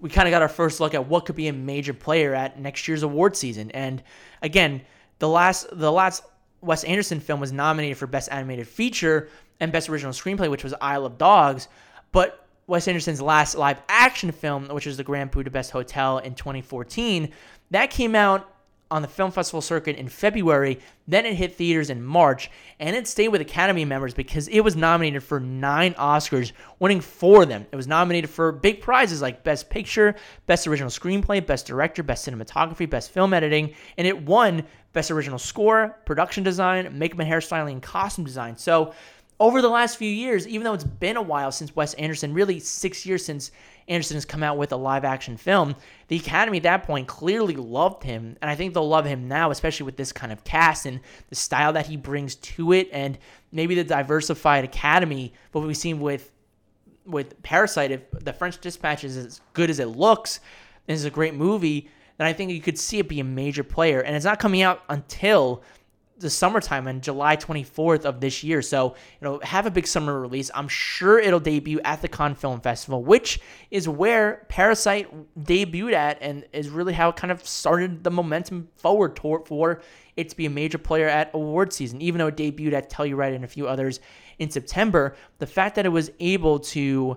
[0.00, 2.58] we kind of got our first look at what could be a major player at
[2.58, 3.70] next year's award season.
[3.70, 4.02] And
[4.42, 4.82] again,
[5.20, 6.24] the last the last
[6.62, 9.28] Wes Anderson film was nominated for Best Animated Feature
[9.60, 11.68] and Best Original Screenplay, which was Isle of Dogs.
[12.12, 17.30] But Wes Anderson's last live action film, which was The Grand Budapest Hotel in 2014,
[17.70, 18.50] that came out
[18.92, 20.80] on the film festival circuit in February.
[21.06, 22.50] Then it hit theaters in March,
[22.80, 27.44] and it stayed with Academy members because it was nominated for nine Oscars, winning four
[27.44, 27.66] of them.
[27.70, 32.28] It was nominated for big prizes like Best Picture, Best Original Screenplay, Best Director, Best
[32.28, 37.72] Cinematography, Best Film Editing, and it won Best Original Score, Production Design, Makeup and Hairstyling,
[37.72, 38.56] and Costume Design.
[38.56, 38.92] So
[39.40, 42.60] over the last few years, even though it's been a while since Wes Anderson, really
[42.60, 43.50] six years since
[43.88, 45.74] Anderson has come out with a live action film,
[46.08, 48.36] the Academy at that point clearly loved him.
[48.42, 51.34] And I think they'll love him now, especially with this kind of cast and the
[51.34, 53.18] style that he brings to it and
[53.50, 55.32] maybe the diversified Academy.
[55.52, 56.30] What we've seen with
[57.06, 60.38] with Parasite, if the French Dispatch is as good as it looks,
[60.86, 61.88] and is a great movie,
[62.18, 64.00] then I think you could see it be a major player.
[64.00, 65.62] And it's not coming out until
[66.20, 68.62] the summertime on July 24th of this year.
[68.62, 70.50] So, you know, have a big summer release.
[70.54, 73.40] I'm sure it'll debut at the Cannes Film Festival, which
[73.70, 75.08] is where Parasite
[75.38, 79.80] debuted at and is really how it kind of started the momentum forward toward for
[80.16, 82.00] it to be a major player at award season.
[82.02, 84.00] Even though it debuted at Telluride and a few others
[84.38, 87.16] in September, the fact that it was able to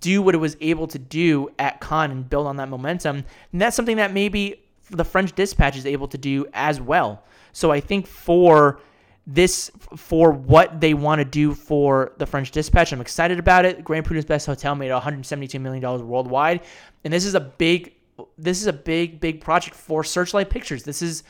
[0.00, 3.60] do what it was able to do at Cannes and build on that momentum, and
[3.60, 7.22] that's something that maybe the French Dispatch is able to do as well.
[7.54, 8.80] So I think for
[9.26, 12.92] this for what they want to do for the French Dispatch.
[12.92, 13.82] I'm excited about it.
[13.82, 16.60] Grand Budapest Hotel made 172 million dollars worldwide,
[17.04, 17.94] and this is a big
[18.36, 20.82] this is a big big project for Searchlight Pictures.
[20.82, 21.22] This is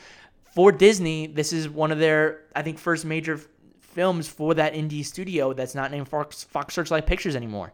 [0.53, 1.27] for Disney.
[1.27, 3.39] This is one of their I think first major
[3.79, 7.71] films for that indie studio that's not named Fox, Fox Searchlight Pictures anymore.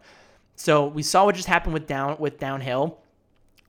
[0.55, 2.99] So we saw what just happened with down with Downhill.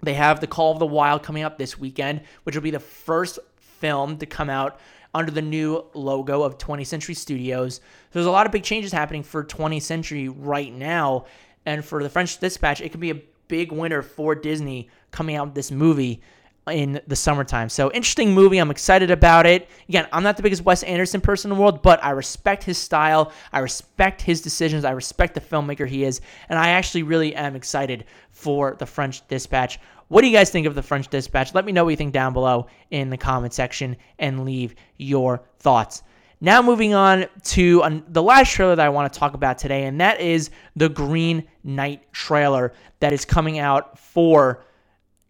[0.02, 2.80] They have the Call of the Wild coming up this weekend, which will be the
[2.80, 3.38] first
[3.82, 4.78] film to come out
[5.12, 7.80] under the new logo of 20th Century Studios.
[8.12, 11.26] There's a lot of big changes happening for 20th Century right now,
[11.66, 15.48] and for the French Dispatch, it could be a big winner for Disney coming out
[15.48, 16.22] with this movie
[16.70, 17.68] in the summertime.
[17.68, 18.58] So interesting movie.
[18.58, 19.68] I'm excited about it.
[19.88, 22.78] Again, I'm not the biggest Wes Anderson person in the world, but I respect his
[22.78, 23.32] style.
[23.52, 24.84] I respect his decisions.
[24.84, 29.26] I respect the filmmaker he is, and I actually really am excited for the French
[29.26, 29.80] Dispatch.
[30.12, 31.54] What do you guys think of the French Dispatch?
[31.54, 35.42] Let me know what you think down below in the comment section and leave your
[35.58, 36.02] thoughts.
[36.38, 40.02] Now, moving on to the last trailer that I want to talk about today, and
[40.02, 44.62] that is the Green Knight trailer that is coming out for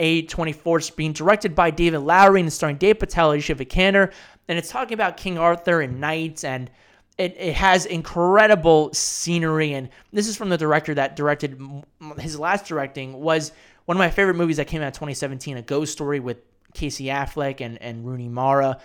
[0.01, 0.79] A24.
[0.79, 4.13] It's being directed by David Lowery and starring Dev Patel, Alicia Vikander,
[4.49, 6.69] and it's talking about King Arthur and knights, and
[7.19, 9.75] it, it has incredible scenery.
[9.75, 11.57] And this is from the director that directed
[12.19, 13.53] his last directing was
[13.85, 16.39] one of my favorite movies that came out in 2017, A Ghost Story with
[16.75, 18.79] Casey Affleck and, and Rooney Mara.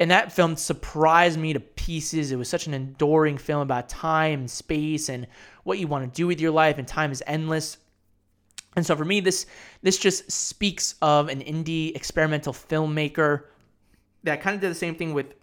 [0.00, 2.32] And that film surprised me to pieces.
[2.32, 5.26] It was such an enduring film about time and space and
[5.64, 7.78] what you want to do with your life, and time is endless.
[8.74, 9.46] And so for me, this
[9.82, 13.44] this just speaks of an indie experimental filmmaker
[14.24, 15.34] that kind of did the same thing with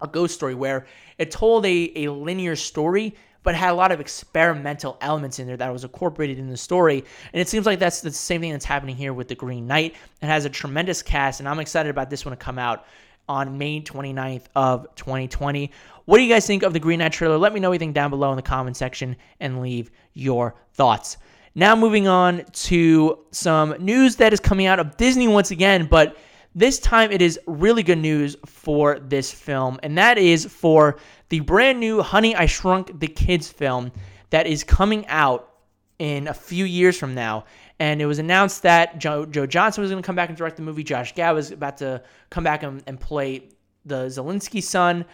[0.00, 0.86] a ghost story where
[1.18, 3.14] it told a, a linear story
[3.48, 7.02] but had a lot of experimental elements in there that was incorporated in the story.
[7.32, 9.94] And it seems like that's the same thing that's happening here with The Green Knight.
[10.20, 12.84] It has a tremendous cast, and I'm excited about this one to come out
[13.26, 15.72] on May 29th of 2020.
[16.04, 17.38] What do you guys think of the Green Knight trailer?
[17.38, 21.16] Let me know anything down below in the comment section and leave your thoughts.
[21.54, 26.18] Now moving on to some news that is coming out of Disney once again, but
[26.54, 31.40] this time it is really good news for this film, and that is for the
[31.40, 33.92] brand new Honey I Shrunk the Kids film
[34.30, 35.54] that is coming out
[35.98, 37.44] in a few years from now
[37.80, 40.56] and it was announced that Joe, Joe Johnston was going to come back and direct
[40.56, 40.82] the movie.
[40.82, 43.50] Josh Gad was about to come back and, and play
[43.84, 45.04] the Szalinski son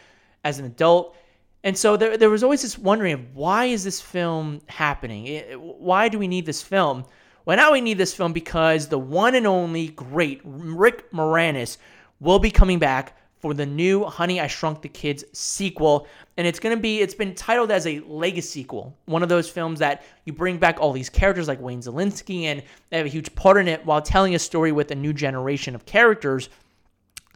[0.45, 1.17] as an adult.
[1.63, 5.27] And so there, there was always this wondering of why is this film happening?
[5.27, 7.05] It, why do we need this film?
[7.45, 11.77] Well, now we need this film because the one and only great Rick Moranis
[12.21, 16.07] will be coming back for the new Honey I Shrunk the Kids sequel.
[16.39, 18.97] And it's going to be, it's been titled as a legacy sequel.
[19.05, 22.63] One of those films that you bring back all these characters like Wayne Szalinski and
[22.89, 25.75] they have a huge part in it while telling a story with a new generation
[25.75, 26.49] of characters.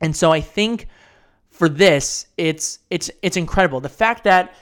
[0.01, 0.87] And so I think
[1.51, 3.81] for this, it's it's it's incredible.
[3.81, 4.55] The fact that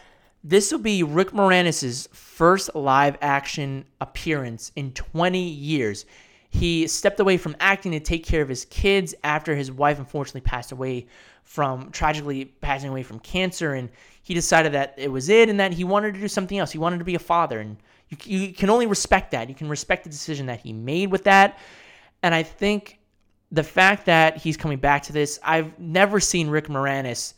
[0.49, 6.07] this will be Rick Moranis' first live action appearance in 20 years.
[6.51, 10.43] He stepped away from acting to take care of his kids after his wife unfortunately
[10.43, 11.09] passed away
[11.43, 13.91] from tragically passing away from cancer, and
[14.23, 16.71] he decided that it was it, and that he wanted to do something else.
[16.71, 17.77] He wanted to be a father, and
[18.09, 19.49] you, you can only respect that.
[19.49, 21.59] You can respect the decision that he made with that,
[22.23, 23.01] and I think
[23.51, 27.35] the fact that he's coming back to this, I've never seen Rick Moranis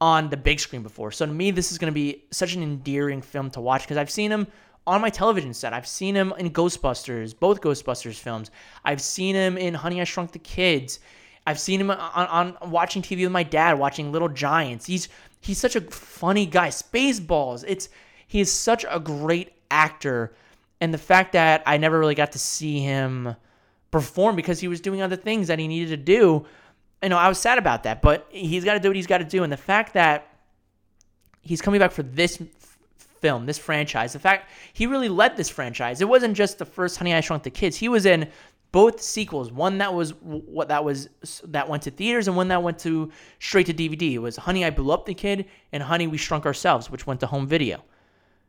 [0.00, 1.10] on the big screen before.
[1.10, 3.96] So to me, this is going to be such an endearing film to watch because
[3.96, 4.46] I've seen him
[4.86, 5.72] on my television set.
[5.72, 8.50] I've seen him in Ghostbusters, both Ghostbusters films.
[8.84, 11.00] I've seen him in Honey I Shrunk the Kids.
[11.46, 14.86] I've seen him on, on watching TV with my dad, watching Little Giants.
[14.86, 15.08] He's
[15.40, 16.68] he's such a funny guy.
[16.68, 17.64] Spaceballs.
[17.66, 17.88] It's
[18.26, 20.34] he is such a great actor,
[20.80, 23.36] and the fact that I never really got to see him
[23.92, 26.44] perform because he was doing other things that he needed to do,
[27.02, 28.02] you know, I was sad about that.
[28.02, 30.28] But he's got to do what he's got to do, and the fact that
[31.42, 32.42] he's coming back for this
[33.20, 36.00] film, this franchise, the fact he really led this franchise.
[36.00, 37.76] It wasn't just the first Honey I Shrunk the Kids.
[37.76, 38.28] He was in
[38.72, 39.50] both sequels.
[39.50, 41.08] One that was what that was
[41.44, 44.12] that went to theaters, and one that went to straight to DVD.
[44.14, 47.20] It was Honey, I Blew Up the Kid, and Honey, We Shrunk Ourselves, which went
[47.20, 47.82] to home video.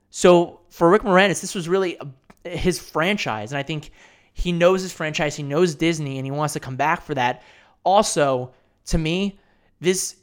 [0.09, 1.97] So for Rick Moranis, this was really
[2.43, 3.91] his franchise, and I think
[4.33, 5.35] he knows his franchise.
[5.35, 7.43] He knows Disney, and he wants to come back for that.
[7.87, 8.51] Also,
[8.87, 9.39] to me,
[9.79, 10.17] this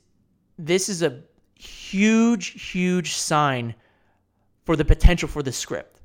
[0.59, 1.23] this is a
[1.59, 3.75] huge, huge sign
[4.67, 6.03] for the potential for the script.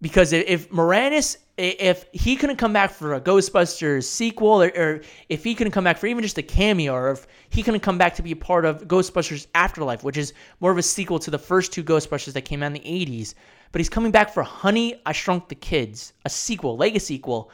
[0.00, 5.44] Because if Moranis if he couldn't come back for a Ghostbusters sequel, or, or, if
[5.44, 8.14] he couldn't come back for even just a cameo, or if he couldn't come back
[8.14, 11.38] to be a part of Ghostbusters Afterlife, which is more of a sequel to the
[11.38, 13.34] first two Ghostbusters that came out in the 80s,
[13.72, 17.50] but he's coming back for Honey, I Shrunk the Kids, a sequel, Legacy sequel,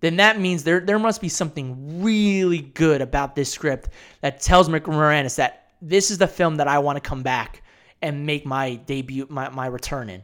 [0.00, 3.88] then that means there, there must be something really good about this script
[4.20, 7.62] that tells Rick Moranis that this is the film that I want to come back
[8.02, 10.22] and make my debut, my, my return in.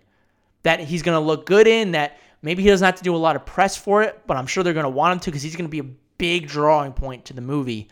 [0.63, 3.17] That he's going to look good in, that Maybe he doesn't have to do a
[3.17, 5.43] lot of press for it, but I'm sure they're going to want him to because
[5.43, 7.89] he's going to be a big drawing point to the movie.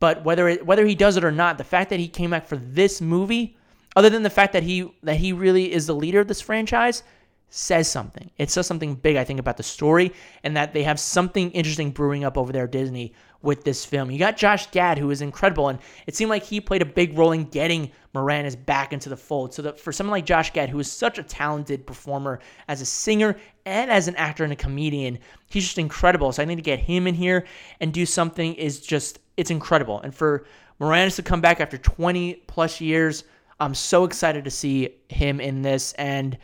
[0.00, 2.46] But whether it, whether he does it or not, the fact that he came back
[2.46, 3.56] for this movie,
[3.94, 7.02] other than the fact that he that he really is the leader of this franchise,
[7.48, 8.30] says something.
[8.38, 11.90] It says something big, I think, about the story and that they have something interesting
[11.90, 14.10] brewing up over there at Disney with this film.
[14.10, 17.16] You got Josh Gad, who is incredible, and it seemed like he played a big
[17.16, 19.54] role in getting Moranis back into the fold.
[19.54, 22.86] So that for someone like Josh Gad, who is such a talented performer as a
[22.86, 25.18] singer and as an actor and a comedian,
[25.48, 26.32] he's just incredible.
[26.32, 27.46] So I need to get him in here
[27.80, 30.00] and do something is just it's incredible.
[30.00, 30.46] And for
[30.80, 33.24] Moranis to come back after 20 plus years,
[33.60, 36.36] I'm so excited to see him in this and.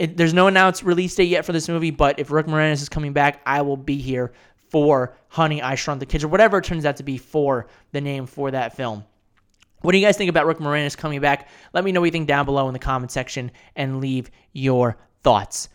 [0.00, 2.88] It, there's no announced release date yet for this movie, but if Rick Moranis is
[2.88, 4.32] coming back, I will be here
[4.70, 8.00] for Honey, I Shrunk the Kids, or whatever it turns out to be for the
[8.00, 9.04] name for that film.
[9.82, 11.50] What do you guys think about Rick Moranis coming back?
[11.74, 14.96] Let me know what you think down below in the comment section and leave your
[15.22, 15.68] thoughts.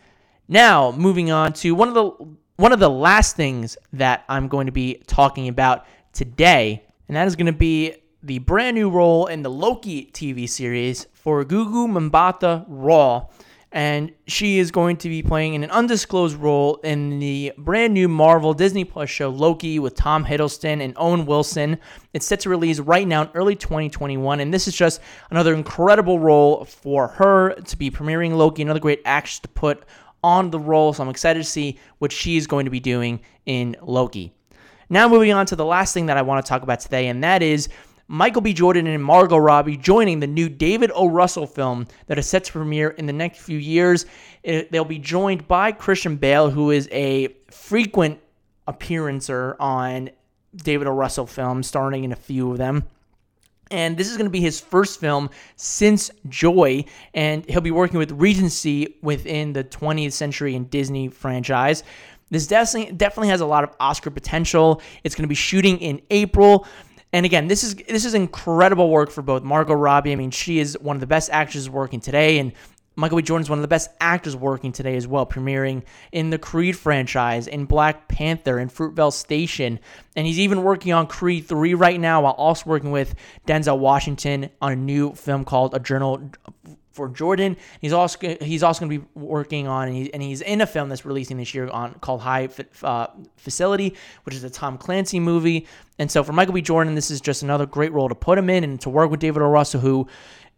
[0.48, 2.10] Now, moving on to one of the
[2.56, 7.28] one of the last things that I'm going to be talking about today, and that
[7.28, 12.10] is going to be the brand new role in the Loki TV series for Gugu
[12.10, 13.28] Mbatha Raw.
[13.76, 18.08] And she is going to be playing in an undisclosed role in the brand new
[18.08, 21.76] Marvel Disney Plus show Loki with Tom Hiddleston and Owen Wilson.
[22.14, 26.18] It's set to release right now in early 2021, and this is just another incredible
[26.18, 29.84] role for her to be premiering Loki, another great actress to put
[30.24, 30.94] on the role.
[30.94, 34.32] So I'm excited to see what she's going to be doing in Loki.
[34.88, 37.22] Now, moving on to the last thing that I want to talk about today, and
[37.24, 37.68] that is
[38.08, 38.52] Michael B.
[38.52, 41.08] Jordan and Margot Robbie joining the new David O.
[41.08, 44.06] Russell film that is set to premiere in the next few years.
[44.44, 48.20] It, they'll be joined by Christian Bale, who is a frequent
[48.68, 50.10] appearancer on
[50.54, 50.92] David O.
[50.92, 52.84] Russell films, starring in a few of them.
[53.72, 56.84] And this is going to be his first film since Joy,
[57.14, 61.82] and he'll be working with Regency within the 20th Century and Disney franchise.
[62.30, 64.82] This definitely definitely has a lot of Oscar potential.
[65.04, 66.66] It's going to be shooting in April.
[67.16, 70.12] And again, this is this is incredible work for both Margot Robbie.
[70.12, 72.52] I mean, she is one of the best actresses working today, and
[72.94, 73.22] Michael B.
[73.22, 76.76] Jordan is one of the best actors working today as well, premiering in the Creed
[76.76, 79.80] franchise, in Black Panther, in Fruitvale Station,
[80.14, 83.14] and he's even working on Creed 3 right now while also working with
[83.46, 86.30] Denzel Washington on a new film called A Journal
[86.96, 87.56] for Jordan.
[87.80, 90.66] He's also he's also going to be working on and, he, and, he's in a
[90.66, 92.48] film that's releasing this year on called High
[92.82, 93.94] uh, Facility,
[94.24, 95.66] which is a Tom Clancy movie.
[95.98, 96.62] And so for Michael B.
[96.62, 99.20] Jordan, this is just another great role to put him in and to work with
[99.20, 99.48] David O.
[99.48, 100.08] Russell, who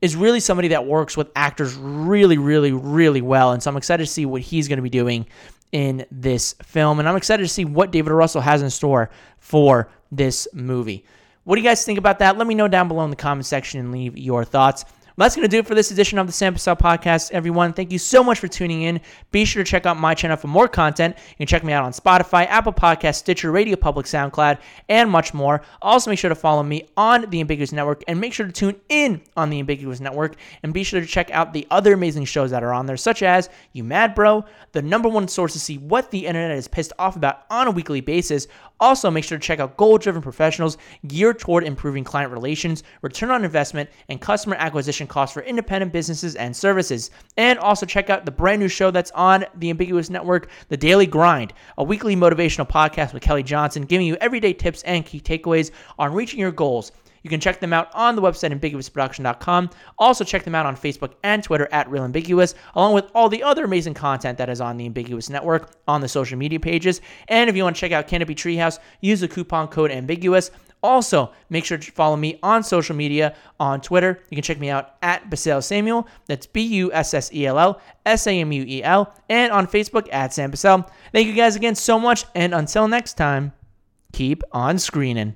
[0.01, 3.53] is really somebody that works with actors really, really, really well.
[3.53, 5.27] And so I'm excited to see what he's going to be doing
[5.73, 7.01] in this film.
[7.01, 8.15] And I'm excited to see what David o.
[8.15, 11.05] Russell has in store for this movie.
[11.45, 12.37] What do you guys think about that?
[12.37, 14.85] Let me know down below in the comment section and leave your thoughts.
[15.19, 17.73] That's going to do it for this edition of the Sam Bussell Podcast, everyone.
[17.73, 19.01] Thank you so much for tuning in.
[19.33, 21.17] Be sure to check out my channel for more content.
[21.31, 24.59] You can check me out on Spotify, Apple Podcast, Stitcher, Radio Public, SoundCloud,
[24.89, 25.63] and much more.
[25.83, 28.81] Also, make sure to follow me on the Ambiguous Network and make sure to tune
[28.89, 30.37] in on the Ambiguous Network.
[30.63, 33.25] And be sure to check out the other amazing shows that are on there, such
[33.25, 36.93] as You Mad Bro, the number one source to see what the internet is pissed
[36.97, 38.47] off about on a weekly basis.
[38.81, 43.31] Also, make sure to check out goal driven professionals geared toward improving client relations, return
[43.31, 47.11] on investment, and customer acquisition costs for independent businesses and services.
[47.37, 51.07] And also check out the brand new show that's on the Ambiguous Network, The Daily
[51.07, 55.71] Grind, a weekly motivational podcast with Kelly Johnson, giving you everyday tips and key takeaways
[55.99, 56.93] on reaching your goals.
[57.23, 59.71] You can check them out on the website ambiguousproduction.com.
[59.99, 63.43] Also, check them out on Facebook and Twitter at Real Ambiguous, along with all the
[63.43, 67.01] other amazing content that is on the Ambiguous Network on the social media pages.
[67.29, 70.51] And if you want to check out Canopy Treehouse, use the coupon code Ambiguous.
[70.83, 74.21] Also, make sure to follow me on social media on Twitter.
[74.31, 76.07] You can check me out at Bussell Samuel.
[76.27, 79.13] That's B U S S E L L S A M U E L.
[79.29, 80.89] And on Facebook at Sam Bussell.
[81.13, 82.25] Thank you guys again so much.
[82.35, 83.53] And until next time,
[84.13, 85.35] keep on screening.